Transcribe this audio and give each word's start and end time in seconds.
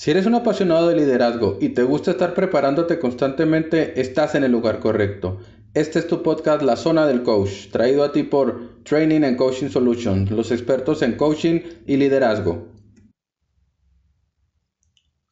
Si 0.00 0.12
eres 0.12 0.26
un 0.26 0.36
apasionado 0.36 0.86
de 0.86 0.94
liderazgo 0.94 1.58
y 1.60 1.70
te 1.70 1.82
gusta 1.82 2.12
estar 2.12 2.32
preparándote 2.32 3.00
constantemente, 3.00 4.00
estás 4.00 4.36
en 4.36 4.44
el 4.44 4.52
lugar 4.52 4.78
correcto. 4.78 5.40
Este 5.74 5.98
es 5.98 6.06
tu 6.06 6.22
podcast 6.22 6.62
La 6.62 6.76
Zona 6.76 7.04
del 7.04 7.24
Coach, 7.24 7.70
traído 7.72 8.04
a 8.04 8.12
ti 8.12 8.22
por 8.22 8.80
Training 8.84 9.24
and 9.24 9.36
Coaching 9.36 9.70
Solutions, 9.70 10.30
los 10.30 10.52
expertos 10.52 11.02
en 11.02 11.16
coaching 11.16 11.62
y 11.84 11.96
liderazgo. 11.96 12.68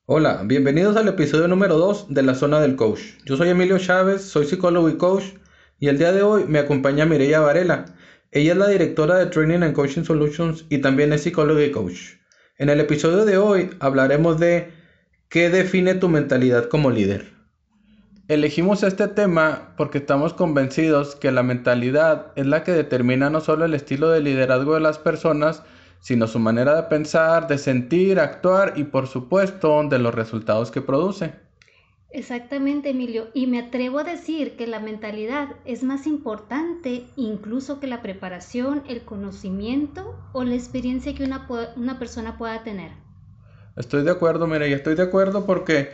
Hola, 0.06 0.42
bienvenidos 0.44 0.96
al 0.96 1.06
episodio 1.06 1.46
número 1.46 1.78
2 1.78 2.06
de 2.12 2.24
La 2.24 2.34
Zona 2.34 2.60
del 2.60 2.74
Coach. 2.74 3.02
Yo 3.24 3.36
soy 3.36 3.50
Emilio 3.50 3.78
Chávez, 3.78 4.22
soy 4.22 4.46
psicólogo 4.46 4.88
y 4.88 4.96
coach, 4.96 5.26
y 5.78 5.86
el 5.86 5.98
día 5.98 6.10
de 6.10 6.22
hoy 6.22 6.42
me 6.48 6.58
acompaña 6.58 7.06
Mireya 7.06 7.38
Varela. 7.38 7.84
Ella 8.32 8.54
es 8.54 8.58
la 8.58 8.66
directora 8.66 9.14
de 9.14 9.26
Training 9.26 9.62
and 9.62 9.74
Coaching 9.74 10.02
Solutions 10.02 10.64
y 10.68 10.78
también 10.78 11.12
es 11.12 11.22
psicóloga 11.22 11.62
y 11.62 11.70
coach. 11.70 12.16
En 12.58 12.70
el 12.70 12.80
episodio 12.80 13.26
de 13.26 13.36
hoy 13.36 13.68
hablaremos 13.80 14.40
de 14.40 14.72
qué 15.28 15.50
define 15.50 15.94
tu 15.94 16.08
mentalidad 16.08 16.70
como 16.70 16.90
líder. 16.90 17.34
Elegimos 18.28 18.82
este 18.82 19.08
tema 19.08 19.74
porque 19.76 19.98
estamos 19.98 20.32
convencidos 20.32 21.16
que 21.16 21.30
la 21.32 21.42
mentalidad 21.42 22.28
es 22.34 22.46
la 22.46 22.64
que 22.64 22.72
determina 22.72 23.28
no 23.28 23.42
solo 23.42 23.66
el 23.66 23.74
estilo 23.74 24.08
de 24.08 24.22
liderazgo 24.22 24.72
de 24.72 24.80
las 24.80 24.98
personas, 24.98 25.64
sino 26.00 26.26
su 26.26 26.38
manera 26.38 26.74
de 26.74 26.84
pensar, 26.84 27.46
de 27.46 27.58
sentir, 27.58 28.18
actuar 28.18 28.72
y 28.76 28.84
por 28.84 29.06
supuesto 29.06 29.86
de 29.86 29.98
los 29.98 30.14
resultados 30.14 30.70
que 30.70 30.80
produce. 30.80 31.34
Exactamente, 32.16 32.88
Emilio. 32.88 33.28
Y 33.34 33.46
me 33.46 33.58
atrevo 33.58 33.98
a 33.98 34.04
decir 34.04 34.56
que 34.56 34.66
la 34.66 34.80
mentalidad 34.80 35.50
es 35.66 35.82
más 35.82 36.06
importante 36.06 37.04
incluso 37.14 37.78
que 37.78 37.86
la 37.86 38.00
preparación, 38.00 38.82
el 38.88 39.02
conocimiento 39.02 40.18
o 40.32 40.42
la 40.42 40.54
experiencia 40.54 41.14
que 41.14 41.24
una, 41.24 41.46
una 41.76 41.98
persona 41.98 42.38
pueda 42.38 42.62
tener. 42.62 42.92
Estoy 43.76 44.02
de 44.02 44.12
acuerdo, 44.12 44.46
mira, 44.46 44.66
y 44.66 44.72
estoy 44.72 44.94
de 44.94 45.02
acuerdo 45.02 45.44
porque 45.44 45.90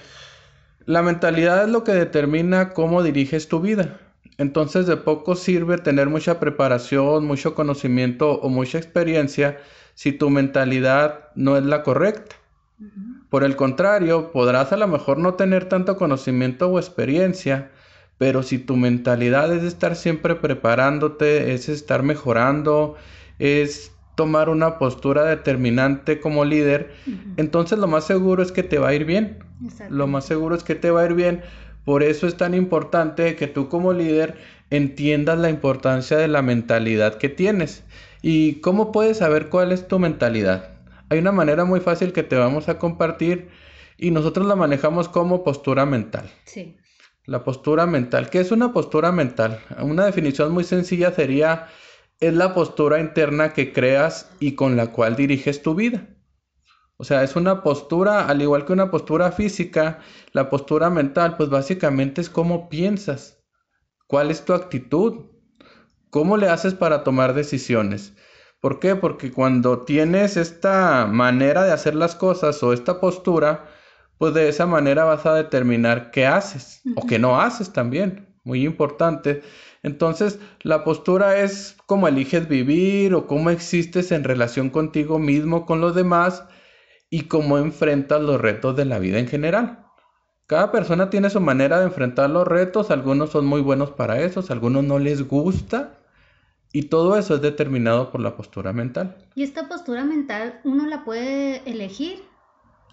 la 0.86 1.02
mentalidad 1.02 1.64
es 1.64 1.70
lo 1.70 1.82
que 1.82 1.90
determina 1.90 2.70
cómo 2.70 3.02
diriges 3.02 3.48
tu 3.48 3.58
vida. 3.58 3.98
Entonces 4.38 4.86
de 4.86 4.96
poco 4.96 5.34
sirve 5.34 5.78
tener 5.78 6.08
mucha 6.08 6.38
preparación, 6.38 7.26
mucho 7.26 7.56
conocimiento 7.56 8.40
o 8.42 8.48
mucha 8.48 8.78
experiencia 8.78 9.58
si 9.94 10.12
tu 10.12 10.30
mentalidad 10.30 11.30
no 11.34 11.56
es 11.56 11.64
la 11.64 11.82
correcta. 11.82 12.36
Por 13.28 13.44
el 13.44 13.56
contrario, 13.56 14.30
podrás 14.32 14.72
a 14.72 14.76
lo 14.76 14.86
mejor 14.88 15.18
no 15.18 15.34
tener 15.34 15.66
tanto 15.66 15.96
conocimiento 15.96 16.68
o 16.68 16.78
experiencia, 16.78 17.70
pero 18.18 18.42
si 18.42 18.58
tu 18.58 18.76
mentalidad 18.76 19.52
es 19.52 19.62
estar 19.62 19.96
siempre 19.96 20.34
preparándote, 20.34 21.54
es 21.54 21.68
estar 21.68 22.02
mejorando, 22.02 22.96
es 23.38 23.92
tomar 24.14 24.48
una 24.48 24.78
postura 24.78 25.24
determinante 25.24 26.20
como 26.20 26.44
líder, 26.44 26.92
entonces 27.36 27.78
lo 27.78 27.86
más 27.86 28.04
seguro 28.04 28.42
es 28.42 28.52
que 28.52 28.62
te 28.62 28.78
va 28.78 28.88
a 28.88 28.94
ir 28.94 29.04
bien. 29.04 29.38
Lo 29.88 30.06
más 30.06 30.26
seguro 30.26 30.54
es 30.54 30.62
que 30.62 30.74
te 30.74 30.90
va 30.90 31.02
a 31.02 31.06
ir 31.06 31.14
bien. 31.14 31.42
Por 31.84 32.02
eso 32.02 32.26
es 32.26 32.36
tan 32.36 32.54
importante 32.54 33.34
que 33.36 33.46
tú 33.46 33.68
como 33.68 33.92
líder 33.92 34.36
entiendas 34.70 35.38
la 35.38 35.50
importancia 35.50 36.16
de 36.16 36.28
la 36.28 36.42
mentalidad 36.42 37.16
que 37.16 37.28
tienes. 37.28 37.82
¿Y 38.22 38.60
cómo 38.60 38.92
puedes 38.92 39.18
saber 39.18 39.48
cuál 39.48 39.72
es 39.72 39.88
tu 39.88 39.98
mentalidad? 39.98 40.71
Hay 41.12 41.18
una 41.18 41.30
manera 41.30 41.66
muy 41.66 41.80
fácil 41.80 42.14
que 42.14 42.22
te 42.22 42.36
vamos 42.36 42.70
a 42.70 42.78
compartir 42.78 43.50
y 43.98 44.12
nosotros 44.12 44.46
la 44.46 44.56
manejamos 44.56 45.10
como 45.10 45.44
postura 45.44 45.84
mental. 45.84 46.30
Sí. 46.46 46.78
La 47.26 47.44
postura 47.44 47.84
mental. 47.84 48.30
¿Qué 48.30 48.40
es 48.40 48.50
una 48.50 48.72
postura 48.72 49.12
mental? 49.12 49.60
Una 49.82 50.06
definición 50.06 50.52
muy 50.52 50.64
sencilla 50.64 51.12
sería, 51.12 51.68
es 52.18 52.32
la 52.32 52.54
postura 52.54 52.98
interna 52.98 53.52
que 53.52 53.74
creas 53.74 54.30
y 54.40 54.54
con 54.54 54.74
la 54.74 54.86
cual 54.86 55.14
diriges 55.14 55.60
tu 55.60 55.74
vida. 55.74 56.08
O 56.96 57.04
sea, 57.04 57.22
es 57.22 57.36
una 57.36 57.62
postura, 57.62 58.26
al 58.26 58.40
igual 58.40 58.64
que 58.64 58.72
una 58.72 58.90
postura 58.90 59.32
física, 59.32 59.98
la 60.32 60.48
postura 60.48 60.88
mental, 60.88 61.36
pues 61.36 61.50
básicamente 61.50 62.22
es 62.22 62.30
cómo 62.30 62.70
piensas, 62.70 63.44
cuál 64.06 64.30
es 64.30 64.46
tu 64.46 64.54
actitud, 64.54 65.26
cómo 66.08 66.38
le 66.38 66.48
haces 66.48 66.72
para 66.72 67.04
tomar 67.04 67.34
decisiones. 67.34 68.14
¿Por 68.62 68.78
qué? 68.78 68.94
Porque 68.94 69.32
cuando 69.32 69.80
tienes 69.80 70.36
esta 70.36 71.08
manera 71.08 71.64
de 71.64 71.72
hacer 71.72 71.96
las 71.96 72.14
cosas 72.14 72.62
o 72.62 72.72
esta 72.72 73.00
postura, 73.00 73.66
pues 74.18 74.34
de 74.34 74.48
esa 74.48 74.66
manera 74.66 75.02
vas 75.02 75.26
a 75.26 75.34
determinar 75.34 76.12
qué 76.12 76.28
haces 76.28 76.80
o 76.94 77.04
qué 77.04 77.18
no 77.18 77.40
haces 77.40 77.72
también. 77.72 78.28
Muy 78.44 78.64
importante. 78.64 79.42
Entonces, 79.82 80.38
la 80.60 80.84
postura 80.84 81.38
es 81.38 81.76
cómo 81.86 82.06
eliges 82.06 82.46
vivir 82.46 83.14
o 83.14 83.26
cómo 83.26 83.50
existes 83.50 84.12
en 84.12 84.22
relación 84.22 84.70
contigo 84.70 85.18
mismo, 85.18 85.66
con 85.66 85.80
los 85.80 85.96
demás 85.96 86.44
y 87.10 87.22
cómo 87.22 87.58
enfrentas 87.58 88.22
los 88.22 88.40
retos 88.40 88.76
de 88.76 88.84
la 88.84 89.00
vida 89.00 89.18
en 89.18 89.26
general. 89.26 89.86
Cada 90.46 90.70
persona 90.70 91.10
tiene 91.10 91.30
su 91.30 91.40
manera 91.40 91.80
de 91.80 91.86
enfrentar 91.86 92.30
los 92.30 92.46
retos, 92.46 92.92
algunos 92.92 93.30
son 93.30 93.44
muy 93.44 93.60
buenos 93.60 93.90
para 93.90 94.20
eso, 94.20 94.44
algunos 94.50 94.84
no 94.84 95.00
les 95.00 95.26
gusta 95.26 95.98
y 96.72 96.84
todo 96.84 97.18
eso 97.18 97.34
es 97.34 97.42
determinado 97.42 98.10
por 98.10 98.20
la 98.20 98.34
postura 98.34 98.72
mental. 98.72 99.16
¿Y 99.34 99.42
esta 99.42 99.68
postura 99.68 100.04
mental 100.04 100.60
uno 100.64 100.86
la 100.86 101.04
puede 101.04 101.62
elegir? 101.70 102.22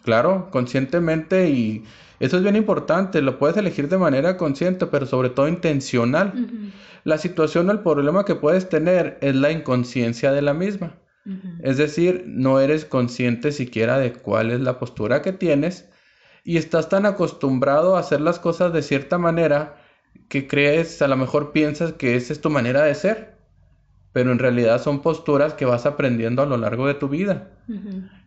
Claro, 0.04 0.50
conscientemente 0.52 1.50
y 1.50 1.84
eso 2.20 2.38
es 2.38 2.44
bien 2.44 2.56
importante, 2.56 3.22
lo 3.22 3.40
puedes 3.40 3.58
elegir 3.58 3.88
de 3.88 3.98
manera 3.98 4.38
consciente, 4.38 4.86
pero 4.88 5.06
sobre 5.06 5.30
todo 5.30 5.48
intencional. 5.48 6.74
La 7.06 7.18
situación 7.18 7.70
o 7.70 7.72
el 7.72 7.80
problema 7.80 8.26
que 8.26 8.36
puedes 8.36 8.68
tener 8.68 9.18
es 9.22 9.36
la 9.36 9.52
inconsciencia 9.52 10.32
de 10.32 10.42
la 10.42 10.54
misma. 10.54 10.98
Es 11.62 11.78
decir, 11.78 12.24
no 12.28 12.60
eres 12.60 12.86
consciente 12.86 13.52
siquiera 13.52 14.00
de 14.00 14.14
cuál 14.14 14.52
es 14.52 14.62
la 14.62 14.80
postura 14.80 15.22
que 15.22 15.32
tienes 15.32 15.88
y 16.44 16.58
estás 16.58 16.90
tan 16.90 17.06
acostumbrado 17.06 17.96
a 17.96 18.00
hacer 18.00 18.20
las 18.20 18.40
cosas 18.40 18.74
de 18.74 18.82
cierta 18.82 19.18
manera 19.18 19.78
que 20.28 20.48
crees, 20.48 21.02
a 21.02 21.08
lo 21.08 21.18
mejor 21.18 21.52
piensas 21.52 21.94
que 21.94 22.16
esa 22.16 22.34
es 22.34 22.42
tu 22.42 22.50
manera 22.50 22.84
de 22.84 22.96
ser 22.96 23.39
pero 24.12 24.32
en 24.32 24.40
realidad 24.40 24.82
son 24.82 25.02
posturas 25.02 25.54
que 25.54 25.66
vas 25.66 25.86
aprendiendo 25.86 26.42
a 26.42 26.46
lo 26.46 26.58
largo 26.58 26.88
de 26.88 26.96
tu 26.96 27.10
vida 27.10 27.52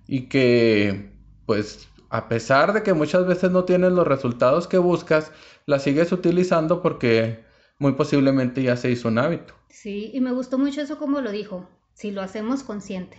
y 0.06 0.28
que 0.28 1.12
pues 1.46 1.88
a 2.08 2.28
pesar 2.28 2.72
de 2.72 2.82
que 2.82 2.92
muchas 2.92 3.26
veces 3.26 3.50
no 3.50 3.64
tienes 3.64 3.92
los 3.92 4.06
resultados 4.06 4.68
que 4.68 4.78
buscas, 4.78 5.32
las 5.66 5.82
sigues 5.82 6.12
utilizando 6.12 6.82
porque 6.82 7.44
muy 7.78 7.92
posiblemente 7.92 8.62
ya 8.62 8.76
se 8.76 8.90
hizo 8.90 9.08
un 9.08 9.18
hábito. 9.18 9.54
Sí, 9.70 10.10
y 10.12 10.20
me 10.20 10.32
gustó 10.32 10.58
mucho 10.58 10.82
eso 10.82 10.98
como 10.98 11.22
lo 11.22 11.32
dijo, 11.32 11.68
si 11.94 12.10
lo 12.10 12.20
hacemos 12.20 12.62
consciente, 12.62 13.16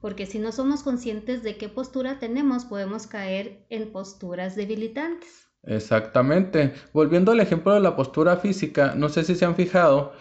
porque 0.00 0.26
si 0.26 0.40
no 0.40 0.50
somos 0.50 0.82
conscientes 0.82 1.44
de 1.44 1.56
qué 1.56 1.68
postura 1.68 2.18
tenemos, 2.18 2.64
podemos 2.64 3.06
caer 3.06 3.64
en 3.70 3.92
posturas 3.92 4.56
debilitantes. 4.56 5.46
Exactamente. 5.62 6.74
Volviendo 6.92 7.30
al 7.30 7.38
ejemplo 7.38 7.72
de 7.72 7.80
la 7.80 7.94
postura 7.94 8.36
física, 8.36 8.94
no 8.96 9.08
sé 9.08 9.22
si 9.22 9.36
se 9.36 9.44
han 9.44 9.54
fijado, 9.54 10.12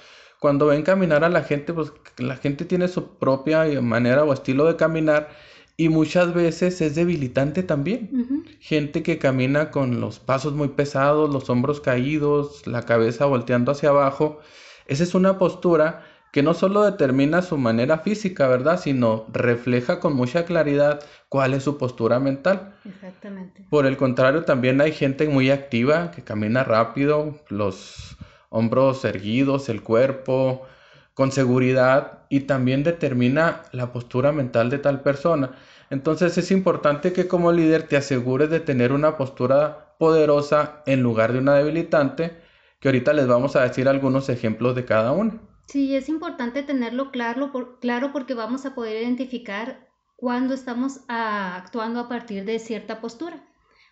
cuando 0.41 0.65
ven 0.65 0.81
caminar 0.81 1.23
a 1.23 1.29
la 1.29 1.43
gente, 1.43 1.71
pues 1.71 1.93
la 2.17 2.35
gente 2.35 2.65
tiene 2.65 2.87
su 2.87 3.19
propia 3.19 3.79
manera 3.79 4.23
o 4.23 4.33
estilo 4.33 4.65
de 4.65 4.75
caminar 4.75 5.29
y 5.77 5.89
muchas 5.89 6.33
veces 6.33 6.81
es 6.81 6.95
debilitante 6.95 7.61
también. 7.61 8.09
Gente 8.59 9.03
que 9.03 9.19
camina 9.19 9.69
con 9.69 10.01
los 10.01 10.17
pasos 10.17 10.53
muy 10.53 10.69
pesados, 10.69 11.31
los 11.31 11.47
hombros 11.51 11.79
caídos, 11.79 12.65
la 12.65 12.81
cabeza 12.81 13.27
volteando 13.27 13.71
hacia 13.71 13.89
abajo. 13.89 14.39
Esa 14.87 15.03
es 15.03 15.13
una 15.13 15.37
postura 15.37 16.05
que 16.31 16.41
no 16.41 16.55
solo 16.55 16.81
determina 16.85 17.43
su 17.43 17.59
manera 17.59 17.99
física, 17.99 18.47
¿verdad? 18.47 18.79
Sino 18.79 19.27
refleja 19.31 19.99
con 19.99 20.15
mucha 20.15 20.43
claridad 20.45 21.01
cuál 21.29 21.53
es 21.53 21.61
su 21.61 21.77
postura 21.77 22.19
mental. 22.19 22.73
Exactamente. 22.83 23.67
Por 23.69 23.85
el 23.85 23.95
contrario, 23.95 24.43
también 24.43 24.81
hay 24.81 24.91
gente 24.91 25.27
muy 25.27 25.51
activa 25.51 26.09
que 26.09 26.23
camina 26.23 26.63
rápido, 26.63 27.35
los 27.49 28.17
hombros 28.51 29.03
erguidos, 29.05 29.69
el 29.69 29.81
cuerpo 29.81 30.61
con 31.15 31.31
seguridad 31.31 32.19
y 32.29 32.41
también 32.41 32.83
determina 32.83 33.63
la 33.71 33.91
postura 33.91 34.31
mental 34.31 34.69
de 34.69 34.77
tal 34.77 35.01
persona. 35.01 35.51
Entonces 35.89 36.37
es 36.37 36.51
importante 36.51 37.11
que 37.13 37.27
como 37.27 37.51
líder 37.51 37.83
te 37.83 37.97
asegures 37.97 38.49
de 38.49 38.59
tener 38.59 38.93
una 38.93 39.17
postura 39.17 39.95
poderosa 39.97 40.83
en 40.85 41.01
lugar 41.01 41.33
de 41.33 41.39
una 41.39 41.55
debilitante, 41.55 42.37
que 42.79 42.87
ahorita 42.87 43.13
les 43.13 43.27
vamos 43.27 43.55
a 43.55 43.63
decir 43.63 43.87
algunos 43.87 44.29
ejemplos 44.29 44.75
de 44.75 44.85
cada 44.85 45.11
uno. 45.11 45.39
Sí, 45.67 45.95
es 45.95 46.09
importante 46.09 46.63
tenerlo 46.63 47.11
claro, 47.11 47.77
claro 47.79 48.11
porque 48.11 48.33
vamos 48.33 48.65
a 48.65 48.75
poder 48.75 49.01
identificar 49.01 49.87
cuando 50.15 50.53
estamos 50.53 51.01
ah, 51.07 51.55
actuando 51.55 51.99
a 51.99 52.09
partir 52.09 52.45
de 52.45 52.59
cierta 52.59 52.99
postura. 52.99 53.43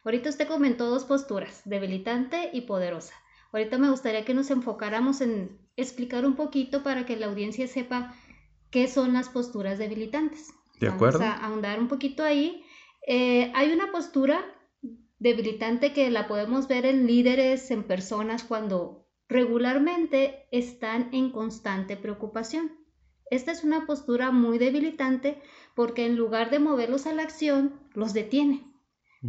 Ahorita 0.04 0.30
usted 0.30 0.48
comentó 0.48 0.90
dos 0.90 1.06
posturas, 1.06 1.62
debilitante 1.66 2.50
y 2.54 2.62
poderosa. 2.62 3.14
Ahorita 3.52 3.78
me 3.78 3.90
gustaría 3.90 4.26
que 4.26 4.34
nos 4.34 4.52
enfocáramos 4.52 5.22
en 5.22 5.58
explicar 5.76 6.26
un 6.26 6.36
poquito 6.36 6.84
para 6.84 7.06
que 7.06 7.16
la 7.16 7.28
audiencia 7.28 7.68
sepa 7.68 8.16
qué 8.70 8.88
son 8.88 9.14
las 9.14 9.30
posturas 9.30 9.80
debilitantes. 9.80 10.54
De 10.80 10.88
acuerdo. 10.88 11.20
Vamos 11.20 11.36
a 11.36 11.46
ahondar 11.46 11.80
un 11.80 11.88
poquito 11.88 12.24
ahí. 12.24 12.64
Eh, 13.08 13.52
hay 13.56 13.72
una 13.72 13.92
postura 13.92 14.46
debilitante 15.18 15.94
que 15.94 16.10
la 16.10 16.28
podemos 16.28 16.68
ver 16.68 16.86
en 16.86 17.08
líderes, 17.08 17.72
en 17.72 17.84
personas 17.84 18.44
cuando 18.44 19.08
regularmente 19.28 20.48
están 20.52 21.10
en 21.14 21.32
constante 21.32 21.98
preocupación. 21.98 22.72
Esta 23.30 23.52
es 23.52 23.64
una 23.64 23.86
postura 23.86 24.32
muy 24.32 24.58
debilitante 24.58 25.42
porque 25.76 26.06
en 26.06 26.16
lugar 26.16 26.50
de 26.50 26.60
moverlos 26.60 27.06
a 27.06 27.14
la 27.14 27.24
acción, 27.24 27.80
los 27.94 28.14
detiene. 28.14 28.66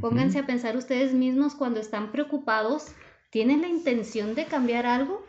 Pónganse 0.00 0.38
a 0.38 0.46
pensar 0.46 0.76
ustedes 0.76 1.12
mismos 1.12 1.54
cuando 1.54 1.80
están 1.80 2.12
preocupados, 2.12 2.94
¿tienen 3.30 3.62
la 3.62 3.68
intención 3.68 4.34
de 4.34 4.44
cambiar 4.46 4.86
algo? 4.86 5.24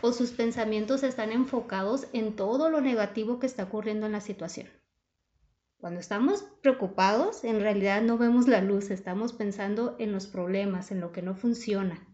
¿O 0.00 0.12
sus 0.12 0.30
pensamientos 0.30 1.02
están 1.02 1.32
enfocados 1.32 2.06
en 2.12 2.34
todo 2.34 2.70
lo 2.70 2.80
negativo 2.80 3.38
que 3.38 3.46
está 3.46 3.64
ocurriendo 3.64 4.06
en 4.06 4.12
la 4.12 4.20
situación? 4.20 4.68
Cuando 5.76 6.00
estamos 6.00 6.44
preocupados, 6.62 7.44
en 7.44 7.60
realidad 7.60 8.02
no 8.02 8.16
vemos 8.16 8.46
la 8.46 8.62
luz, 8.62 8.90
estamos 8.90 9.32
pensando 9.32 9.96
en 9.98 10.12
los 10.12 10.26
problemas, 10.26 10.92
en 10.92 11.00
lo 11.00 11.12
que 11.12 11.22
no 11.22 11.34
funciona. 11.34 12.06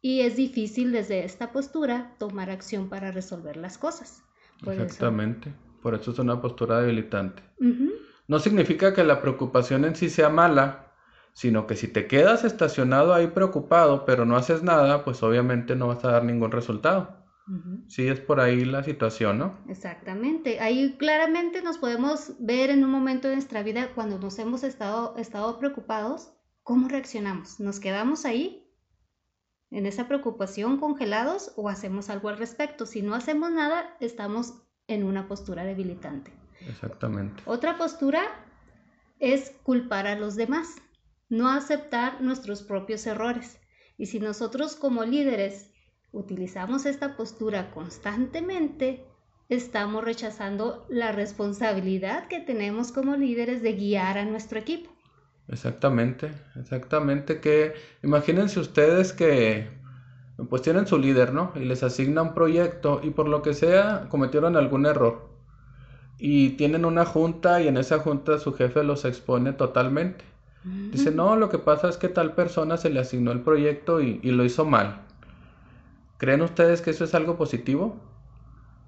Y 0.00 0.20
es 0.20 0.36
difícil 0.36 0.92
desde 0.92 1.24
esta 1.24 1.50
postura 1.50 2.14
tomar 2.18 2.48
acción 2.48 2.88
para 2.88 3.10
resolver 3.10 3.56
las 3.56 3.76
cosas. 3.76 4.22
Exactamente. 4.64 5.52
Por 5.82 5.94
eso 5.94 6.12
es 6.12 6.18
una 6.20 6.40
postura 6.40 6.80
debilitante. 6.80 7.42
No 8.28 8.38
significa 8.38 8.94
que 8.94 9.04
la 9.04 9.20
preocupación 9.20 9.84
en 9.84 9.96
sí 9.96 10.10
sea 10.10 10.28
mala, 10.28 10.87
sino 11.38 11.68
que 11.68 11.76
si 11.76 11.86
te 11.86 12.08
quedas 12.08 12.42
estacionado 12.42 13.14
ahí 13.14 13.28
preocupado, 13.28 14.04
pero 14.04 14.24
no 14.24 14.36
haces 14.36 14.64
nada, 14.64 15.04
pues 15.04 15.22
obviamente 15.22 15.76
no 15.76 15.86
vas 15.86 16.04
a 16.04 16.10
dar 16.10 16.24
ningún 16.24 16.50
resultado. 16.50 17.16
Sí, 17.86 18.08
es 18.08 18.18
por 18.18 18.40
ahí 18.40 18.64
la 18.64 18.82
situación, 18.82 19.38
¿no? 19.38 19.56
Exactamente. 19.68 20.58
Ahí 20.58 20.96
claramente 20.98 21.62
nos 21.62 21.78
podemos 21.78 22.32
ver 22.40 22.70
en 22.70 22.82
un 22.82 22.90
momento 22.90 23.28
de 23.28 23.34
nuestra 23.34 23.62
vida 23.62 23.92
cuando 23.94 24.18
nos 24.18 24.36
hemos 24.40 24.64
estado, 24.64 25.14
estado 25.16 25.60
preocupados, 25.60 26.32
cómo 26.64 26.88
reaccionamos. 26.88 27.60
¿Nos 27.60 27.78
quedamos 27.78 28.24
ahí 28.24 28.68
en 29.70 29.86
esa 29.86 30.08
preocupación 30.08 30.80
congelados 30.80 31.52
o 31.54 31.68
hacemos 31.68 32.10
algo 32.10 32.30
al 32.30 32.38
respecto? 32.38 32.84
Si 32.84 33.00
no 33.00 33.14
hacemos 33.14 33.52
nada, 33.52 33.96
estamos 34.00 34.54
en 34.88 35.04
una 35.04 35.28
postura 35.28 35.62
debilitante. 35.62 36.32
Exactamente. 36.68 37.44
Otra 37.46 37.78
postura 37.78 38.22
es 39.20 39.52
culpar 39.62 40.08
a 40.08 40.16
los 40.16 40.34
demás 40.34 40.74
no 41.28 41.48
aceptar 41.48 42.20
nuestros 42.20 42.62
propios 42.62 43.06
errores. 43.06 43.60
Y 43.96 44.06
si 44.06 44.20
nosotros 44.20 44.76
como 44.76 45.04
líderes 45.04 45.70
utilizamos 46.12 46.86
esta 46.86 47.16
postura 47.16 47.70
constantemente, 47.70 49.04
estamos 49.48 50.04
rechazando 50.04 50.86
la 50.88 51.12
responsabilidad 51.12 52.28
que 52.28 52.40
tenemos 52.40 52.92
como 52.92 53.16
líderes 53.16 53.62
de 53.62 53.72
guiar 53.74 54.18
a 54.18 54.24
nuestro 54.24 54.58
equipo. 54.58 54.90
Exactamente, 55.48 56.30
exactamente 56.56 57.40
que 57.40 57.72
imagínense 58.02 58.60
ustedes 58.60 59.14
que 59.14 59.70
pues 60.50 60.62
tienen 60.62 60.86
su 60.86 60.98
líder, 60.98 61.32
¿no? 61.32 61.52
Y 61.56 61.60
les 61.60 61.82
asigna 61.82 62.22
un 62.22 62.34
proyecto 62.34 63.00
y 63.02 63.10
por 63.10 63.28
lo 63.28 63.42
que 63.42 63.54
sea 63.54 64.06
cometieron 64.08 64.56
algún 64.56 64.86
error. 64.86 65.28
Y 66.18 66.50
tienen 66.50 66.84
una 66.84 67.04
junta 67.04 67.60
y 67.62 67.68
en 67.68 67.76
esa 67.76 67.98
junta 67.98 68.38
su 68.38 68.52
jefe 68.52 68.84
los 68.84 69.04
expone 69.04 69.52
totalmente. 69.52 70.24
Dice, 70.90 71.10
no, 71.10 71.36
lo 71.36 71.48
que 71.48 71.58
pasa 71.58 71.88
es 71.88 71.96
que 71.96 72.08
tal 72.08 72.34
persona 72.34 72.76
se 72.76 72.90
le 72.90 73.00
asignó 73.00 73.32
el 73.32 73.40
proyecto 73.40 74.00
y, 74.00 74.20
lo 74.22 74.44
hizo 74.44 74.64
mal. 74.64 75.02
¿Creen 76.16 76.42
ustedes 76.42 76.80
que 76.80 76.90
eso 76.90 77.04
es 77.04 77.14
algo 77.14 77.36
positivo? 77.36 77.96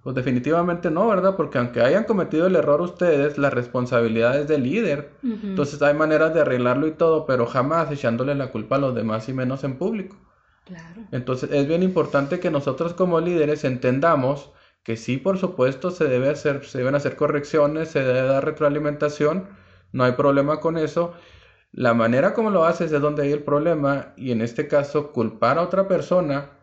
Pues 0.02 0.16
definitivamente 0.16 0.90
no, 0.90 1.06
¿verdad? 1.08 1.36
Porque 1.36 1.58
aunque 1.58 1.82
hayan 1.82 2.04
cometido 2.04 2.46
el 2.46 2.56
error 2.56 2.80
ustedes, 2.80 3.38
la 3.38 3.50
responsabilidad 3.50 4.38
es 4.38 4.48
del 4.48 4.62
líder. 4.62 5.10
Entonces 5.22 5.80
hay 5.82 5.94
maneras 5.94 6.32
de 6.34 6.40
arreglarlo 6.40 6.86
y 6.86 6.92
todo, 6.92 7.26
pero 7.26 7.46
jamás 7.46 7.90
echándole 7.92 8.34
la 8.34 8.50
culpa 8.50 8.76
a 8.76 8.80
los 8.80 8.94
demás 8.94 9.28
y 9.28 9.34
menos 9.34 9.62
en 9.62 9.76
público. 9.76 10.16
Claro. 10.64 11.02
Entonces 11.12 11.50
es 11.52 11.68
bien 11.68 11.82
importante 11.82 12.40
que 12.40 12.50
nosotros 12.50 12.94
como 12.94 13.20
líderes 13.20 13.64
entendamos 13.64 14.50
que 14.82 14.96
sí, 14.96 15.18
por 15.18 15.38
supuesto, 15.38 15.90
se, 15.90 16.04
debe 16.04 16.30
hacer, 16.30 16.64
se 16.64 16.78
deben 16.78 16.94
hacer 16.94 17.16
correcciones, 17.16 17.90
se 17.90 18.02
debe 18.02 18.22
dar 18.22 18.44
retroalimentación, 18.44 19.48
no 19.92 20.04
hay 20.04 20.12
problema 20.12 20.60
con 20.60 20.78
eso, 20.78 21.14
la 21.72 21.94
manera 21.94 22.34
como 22.34 22.50
lo 22.50 22.64
haces 22.64 22.93
es 22.93 23.00
donde 23.00 23.22
hay 23.22 23.32
el 23.32 23.44
problema 23.44 24.12
y 24.17 24.32
en 24.32 24.40
este 24.40 24.67
caso 24.67 25.12
culpar 25.12 25.58
a 25.58 25.62
otra 25.62 25.87
persona 25.87 26.58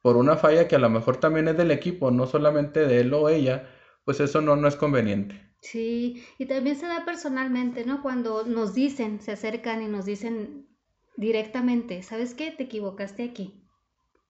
por 0.00 0.16
una 0.16 0.36
falla 0.36 0.68
que 0.68 0.76
a 0.76 0.78
lo 0.78 0.90
mejor 0.90 1.16
también 1.16 1.48
es 1.48 1.56
del 1.56 1.70
equipo, 1.70 2.10
no 2.10 2.26
solamente 2.26 2.86
de 2.86 3.00
él 3.00 3.14
o 3.14 3.28
ella, 3.28 3.68
pues 4.04 4.20
eso 4.20 4.40
no, 4.40 4.54
no 4.54 4.68
es 4.68 4.76
conveniente. 4.76 5.40
Sí, 5.60 6.22
y 6.38 6.44
también 6.44 6.76
se 6.76 6.86
da 6.86 7.06
personalmente, 7.06 7.86
¿no? 7.86 8.02
Cuando 8.02 8.44
nos 8.44 8.74
dicen, 8.74 9.20
se 9.20 9.32
acercan 9.32 9.82
y 9.82 9.88
nos 9.88 10.04
dicen 10.04 10.68
directamente, 11.16 12.02
¿sabes 12.02 12.34
qué? 12.34 12.50
Te 12.50 12.64
equivocaste 12.64 13.22
aquí. 13.22 13.66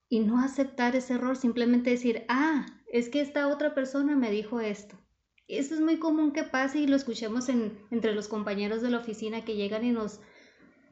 Y 0.07 0.21
no 0.21 0.39
aceptar 0.39 0.95
ese 0.95 1.15
error, 1.15 1.35
simplemente 1.35 1.89
decir, 1.89 2.23
ah, 2.29 2.65
es 2.87 3.09
que 3.09 3.19
esta 3.19 3.49
otra 3.49 3.75
persona 3.75 4.15
me 4.15 4.31
dijo 4.31 4.61
esto. 4.61 4.97
Eso 5.47 5.75
es 5.75 5.81
muy 5.81 5.99
común 5.99 6.31
que 6.31 6.43
pase 6.43 6.79
y 6.79 6.87
lo 6.87 6.95
escuchemos 6.95 7.49
entre 7.49 8.15
los 8.15 8.27
compañeros 8.27 8.81
de 8.81 8.89
la 8.89 8.97
oficina 8.97 9.45
que 9.45 9.55
llegan 9.55 9.85
y 9.85 9.91
nos 9.91 10.19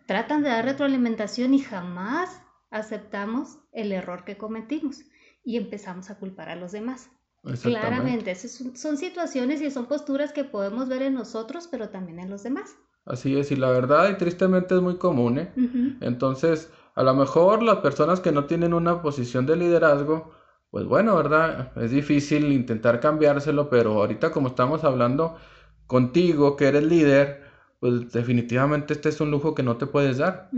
tratan 0.05 0.43
de 0.43 0.49
dar 0.49 0.65
retroalimentación 0.65 1.53
y 1.53 1.59
jamás 1.59 2.41
aceptamos 2.69 3.59
el 3.71 3.91
error 3.91 4.25
que 4.25 4.37
cometimos 4.37 5.01
y 5.43 5.57
empezamos 5.57 6.09
a 6.09 6.19
culpar 6.19 6.49
a 6.49 6.55
los 6.55 6.71
demás. 6.71 7.09
Claramente, 7.61 8.33
son 8.35 8.97
situaciones 8.97 9.61
y 9.61 9.69
son 9.69 9.87
posturas 9.87 10.31
que 10.31 10.45
podemos 10.45 10.87
ver 10.87 11.01
en 11.01 11.15
nosotros, 11.15 11.67
pero 11.69 11.89
también 11.89 12.19
en 12.19 12.29
los 12.29 12.43
demás. 12.43 12.75
Así 13.05 13.37
es, 13.37 13.51
y 13.51 13.57
la 13.57 13.69
verdad, 13.69 14.09
y 14.09 14.17
tristemente 14.17 14.75
es 14.75 14.81
muy 14.81 14.97
común, 14.97 15.39
¿eh? 15.39 15.51
Entonces, 15.99 16.71
a 16.95 17.03
lo 17.03 17.13
mejor 17.13 17.61
las 17.61 17.79
personas 17.79 18.21
que 18.21 18.31
no 18.31 18.45
tienen 18.45 18.73
una 18.73 19.01
posición 19.01 19.45
de 19.45 19.57
liderazgo, 19.57 20.31
pues 20.73 20.87
bueno, 20.87 21.15
¿verdad? 21.15 21.71
Es 21.77 21.91
difícil 21.91 22.51
intentar 22.51 22.99
cambiárselo, 22.99 23.69
pero 23.69 23.93
ahorita 23.93 24.31
como 24.31 24.47
estamos 24.47 24.83
hablando 24.83 25.37
contigo, 25.85 26.55
que 26.55 26.65
eres 26.65 26.81
líder, 26.81 27.43
pues 27.79 28.11
definitivamente 28.11 28.93
este 28.93 29.09
es 29.09 29.21
un 29.21 29.29
lujo 29.29 29.53
que 29.53 29.61
no 29.61 29.77
te 29.77 29.85
puedes 29.85 30.17
dar. 30.17 30.49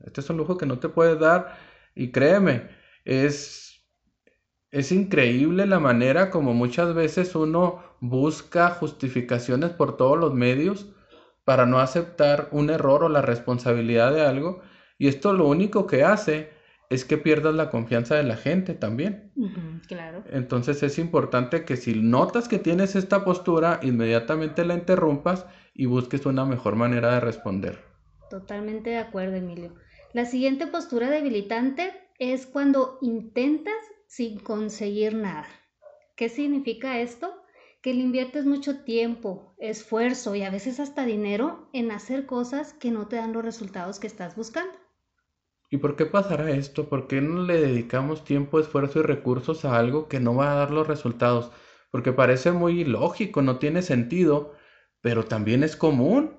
Este 0.00 0.22
es 0.22 0.30
un 0.30 0.38
lujo 0.38 0.56
que 0.56 0.64
no 0.64 0.78
te 0.78 0.88
puedes 0.88 1.18
dar 1.20 1.54
y 1.94 2.12
créeme, 2.12 2.70
es, 3.04 3.84
es 4.70 4.90
increíble 4.90 5.66
la 5.66 5.80
manera 5.80 6.30
como 6.30 6.54
muchas 6.54 6.94
veces 6.94 7.34
uno 7.34 7.82
busca 8.00 8.70
justificaciones 8.70 9.72
por 9.72 9.98
todos 9.98 10.18
los 10.18 10.32
medios 10.32 10.86
para 11.44 11.66
no 11.66 11.78
aceptar 11.78 12.48
un 12.52 12.70
error 12.70 13.04
o 13.04 13.10
la 13.10 13.20
responsabilidad 13.20 14.14
de 14.14 14.22
algo 14.22 14.62
y 14.96 15.08
esto 15.08 15.34
lo 15.34 15.46
único 15.46 15.86
que 15.86 16.04
hace 16.04 16.61
es 16.92 17.06
que 17.06 17.16
pierdas 17.16 17.54
la 17.54 17.70
confianza 17.70 18.16
de 18.16 18.22
la 18.22 18.36
gente 18.36 18.74
también. 18.74 19.32
claro. 19.88 20.22
Entonces 20.30 20.82
es 20.82 20.98
importante 20.98 21.64
que 21.64 21.76
si 21.76 21.94
notas 21.94 22.48
que 22.48 22.58
tienes 22.58 22.96
esta 22.96 23.24
postura, 23.24 23.80
inmediatamente 23.82 24.64
la 24.64 24.74
interrumpas 24.74 25.46
y 25.74 25.86
busques 25.86 26.26
una 26.26 26.44
mejor 26.44 26.76
manera 26.76 27.14
de 27.14 27.20
responder. 27.20 27.78
Totalmente 28.28 28.90
de 28.90 28.98
acuerdo, 28.98 29.36
Emilio. 29.36 29.74
La 30.12 30.26
siguiente 30.26 30.66
postura 30.66 31.08
debilitante 31.08 31.92
es 32.18 32.46
cuando 32.46 32.98
intentas 33.00 33.74
sin 34.06 34.38
conseguir 34.38 35.14
nada. 35.14 35.46
¿Qué 36.16 36.28
significa 36.28 37.00
esto? 37.00 37.32
Que 37.80 37.94
le 37.94 38.00
inviertes 38.00 38.44
mucho 38.44 38.84
tiempo, 38.84 39.54
esfuerzo 39.58 40.34
y 40.34 40.42
a 40.42 40.50
veces 40.50 40.78
hasta 40.78 41.06
dinero 41.06 41.70
en 41.72 41.90
hacer 41.90 42.26
cosas 42.26 42.74
que 42.74 42.90
no 42.90 43.08
te 43.08 43.16
dan 43.16 43.32
los 43.32 43.44
resultados 43.44 43.98
que 43.98 44.06
estás 44.06 44.36
buscando. 44.36 44.81
¿Y 45.72 45.78
por 45.78 45.96
qué 45.96 46.04
pasará 46.04 46.50
esto? 46.50 46.90
¿Por 46.90 47.06
qué 47.06 47.22
no 47.22 47.44
le 47.44 47.58
dedicamos 47.58 48.24
tiempo, 48.24 48.60
esfuerzo 48.60 48.98
y 48.98 49.02
recursos 49.04 49.64
a 49.64 49.78
algo 49.78 50.06
que 50.06 50.20
no 50.20 50.34
va 50.34 50.52
a 50.52 50.54
dar 50.54 50.70
los 50.70 50.86
resultados? 50.86 51.50
Porque 51.90 52.12
parece 52.12 52.52
muy 52.52 52.84
lógico, 52.84 53.40
no 53.40 53.58
tiene 53.58 53.80
sentido, 53.80 54.52
pero 55.00 55.24
también 55.24 55.64
es 55.64 55.74
común. 55.74 56.36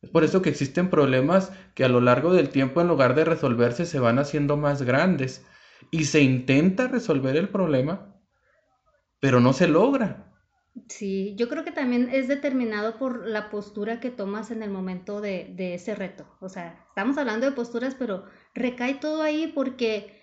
Es 0.00 0.10
por 0.10 0.22
eso 0.22 0.42
que 0.42 0.50
existen 0.50 0.90
problemas 0.90 1.50
que 1.74 1.84
a 1.84 1.88
lo 1.88 2.00
largo 2.00 2.32
del 2.32 2.50
tiempo, 2.50 2.80
en 2.80 2.86
lugar 2.86 3.16
de 3.16 3.24
resolverse, 3.24 3.84
se 3.84 3.98
van 3.98 4.20
haciendo 4.20 4.56
más 4.56 4.82
grandes. 4.82 5.44
Y 5.90 6.04
se 6.04 6.20
intenta 6.20 6.86
resolver 6.86 7.36
el 7.36 7.48
problema, 7.48 8.14
pero 9.18 9.40
no 9.40 9.54
se 9.54 9.66
logra. 9.66 10.35
Sí, 10.88 11.34
yo 11.36 11.48
creo 11.48 11.64
que 11.64 11.72
también 11.72 12.10
es 12.12 12.28
determinado 12.28 12.98
por 12.98 13.26
la 13.26 13.50
postura 13.50 13.98
que 13.98 14.10
tomas 14.10 14.50
en 14.50 14.62
el 14.62 14.70
momento 14.70 15.20
de, 15.20 15.54
ese 15.74 15.94
reto. 15.94 16.26
O 16.40 16.48
sea, 16.48 16.84
estamos 16.88 17.16
hablando 17.16 17.46
de 17.46 17.52
posturas, 17.52 17.94
pero 17.94 18.24
recae 18.54 18.94
todo 18.94 19.22
ahí 19.22 19.50
porque 19.54 20.20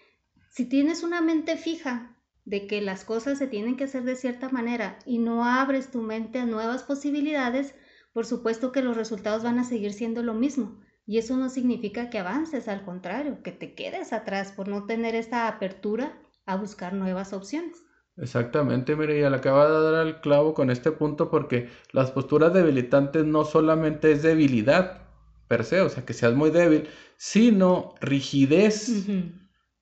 si 0.49 0.65
tienes 0.65 1.01
una 1.03 1.21
mente 1.21 1.57
fija 1.57 2.15
de 2.45 2.67
que 2.67 2.81
las 2.81 3.03
cosas 3.03 3.39
se 3.39 3.47
tienen 3.47 3.77
que 3.77 3.85
hacer 3.85 4.03
de 4.03 4.15
cierta 4.15 4.49
manera 4.49 4.99
y 5.05 5.17
no 5.17 5.43
abres 5.45 5.89
tu 5.89 6.01
mente 6.01 6.39
a 6.39 6.45
nuevas 6.45 6.83
posibilidades, 6.83 7.73
por 8.13 8.25
supuesto 8.25 8.71
que 8.71 8.83
los 8.83 8.95
resultados 8.95 9.43
van 9.43 9.57
a 9.57 9.63
seguir 9.63 9.93
siendo 9.93 10.21
lo 10.21 10.35
mismo. 10.35 10.79
Y 11.05 11.17
eso 11.17 11.35
no 11.35 11.49
significa 11.49 12.09
que 12.09 12.19
avances, 12.19 12.67
al 12.67 12.85
contrario, 12.85 13.41
que 13.43 13.51
te 13.51 13.73
quedes 13.73 14.13
atrás 14.13 14.51
por 14.51 14.67
no 14.67 14.85
tener 14.85 15.15
esta 15.15 15.47
apertura 15.47 16.17
a 16.45 16.55
buscar 16.55 16.93
nuevas 16.93 17.33
opciones. 17.33 17.83
Exactamente, 18.15 18.95
mire, 18.95 19.19
ya 19.19 19.29
le 19.29 19.37
acaba 19.37 19.67
de 19.67 19.83
dar 19.83 19.95
al 19.95 20.21
clavo 20.21 20.53
con 20.53 20.69
este 20.69 20.91
punto 20.91 21.31
porque 21.31 21.69
las 21.91 22.11
posturas 22.11 22.53
debilitantes 22.53 23.25
no 23.25 23.43
solamente 23.43 24.11
es 24.11 24.21
debilidad 24.21 25.01
per 25.47 25.63
se, 25.63 25.81
o 25.81 25.89
sea, 25.89 26.05
que 26.05 26.13
seas 26.13 26.33
muy 26.33 26.51
débil, 26.51 26.87
sino 27.17 27.95
rigidez. 28.01 29.07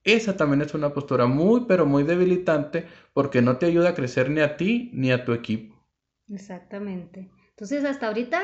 Esa 0.03 0.37
también 0.37 0.61
es 0.61 0.73
una 0.73 0.93
postura 0.93 1.27
muy, 1.27 1.65
pero 1.67 1.85
muy 1.85 2.03
debilitante 2.03 2.87
porque 3.13 3.41
no 3.41 3.57
te 3.57 3.67
ayuda 3.67 3.89
a 3.89 3.93
crecer 3.93 4.29
ni 4.29 4.39
a 4.41 4.55
ti 4.55 4.89
ni 4.93 5.11
a 5.11 5.25
tu 5.25 5.33
equipo. 5.33 5.75
Exactamente. 6.29 7.29
Entonces, 7.49 7.83
hasta 7.83 8.07
ahorita 8.07 8.41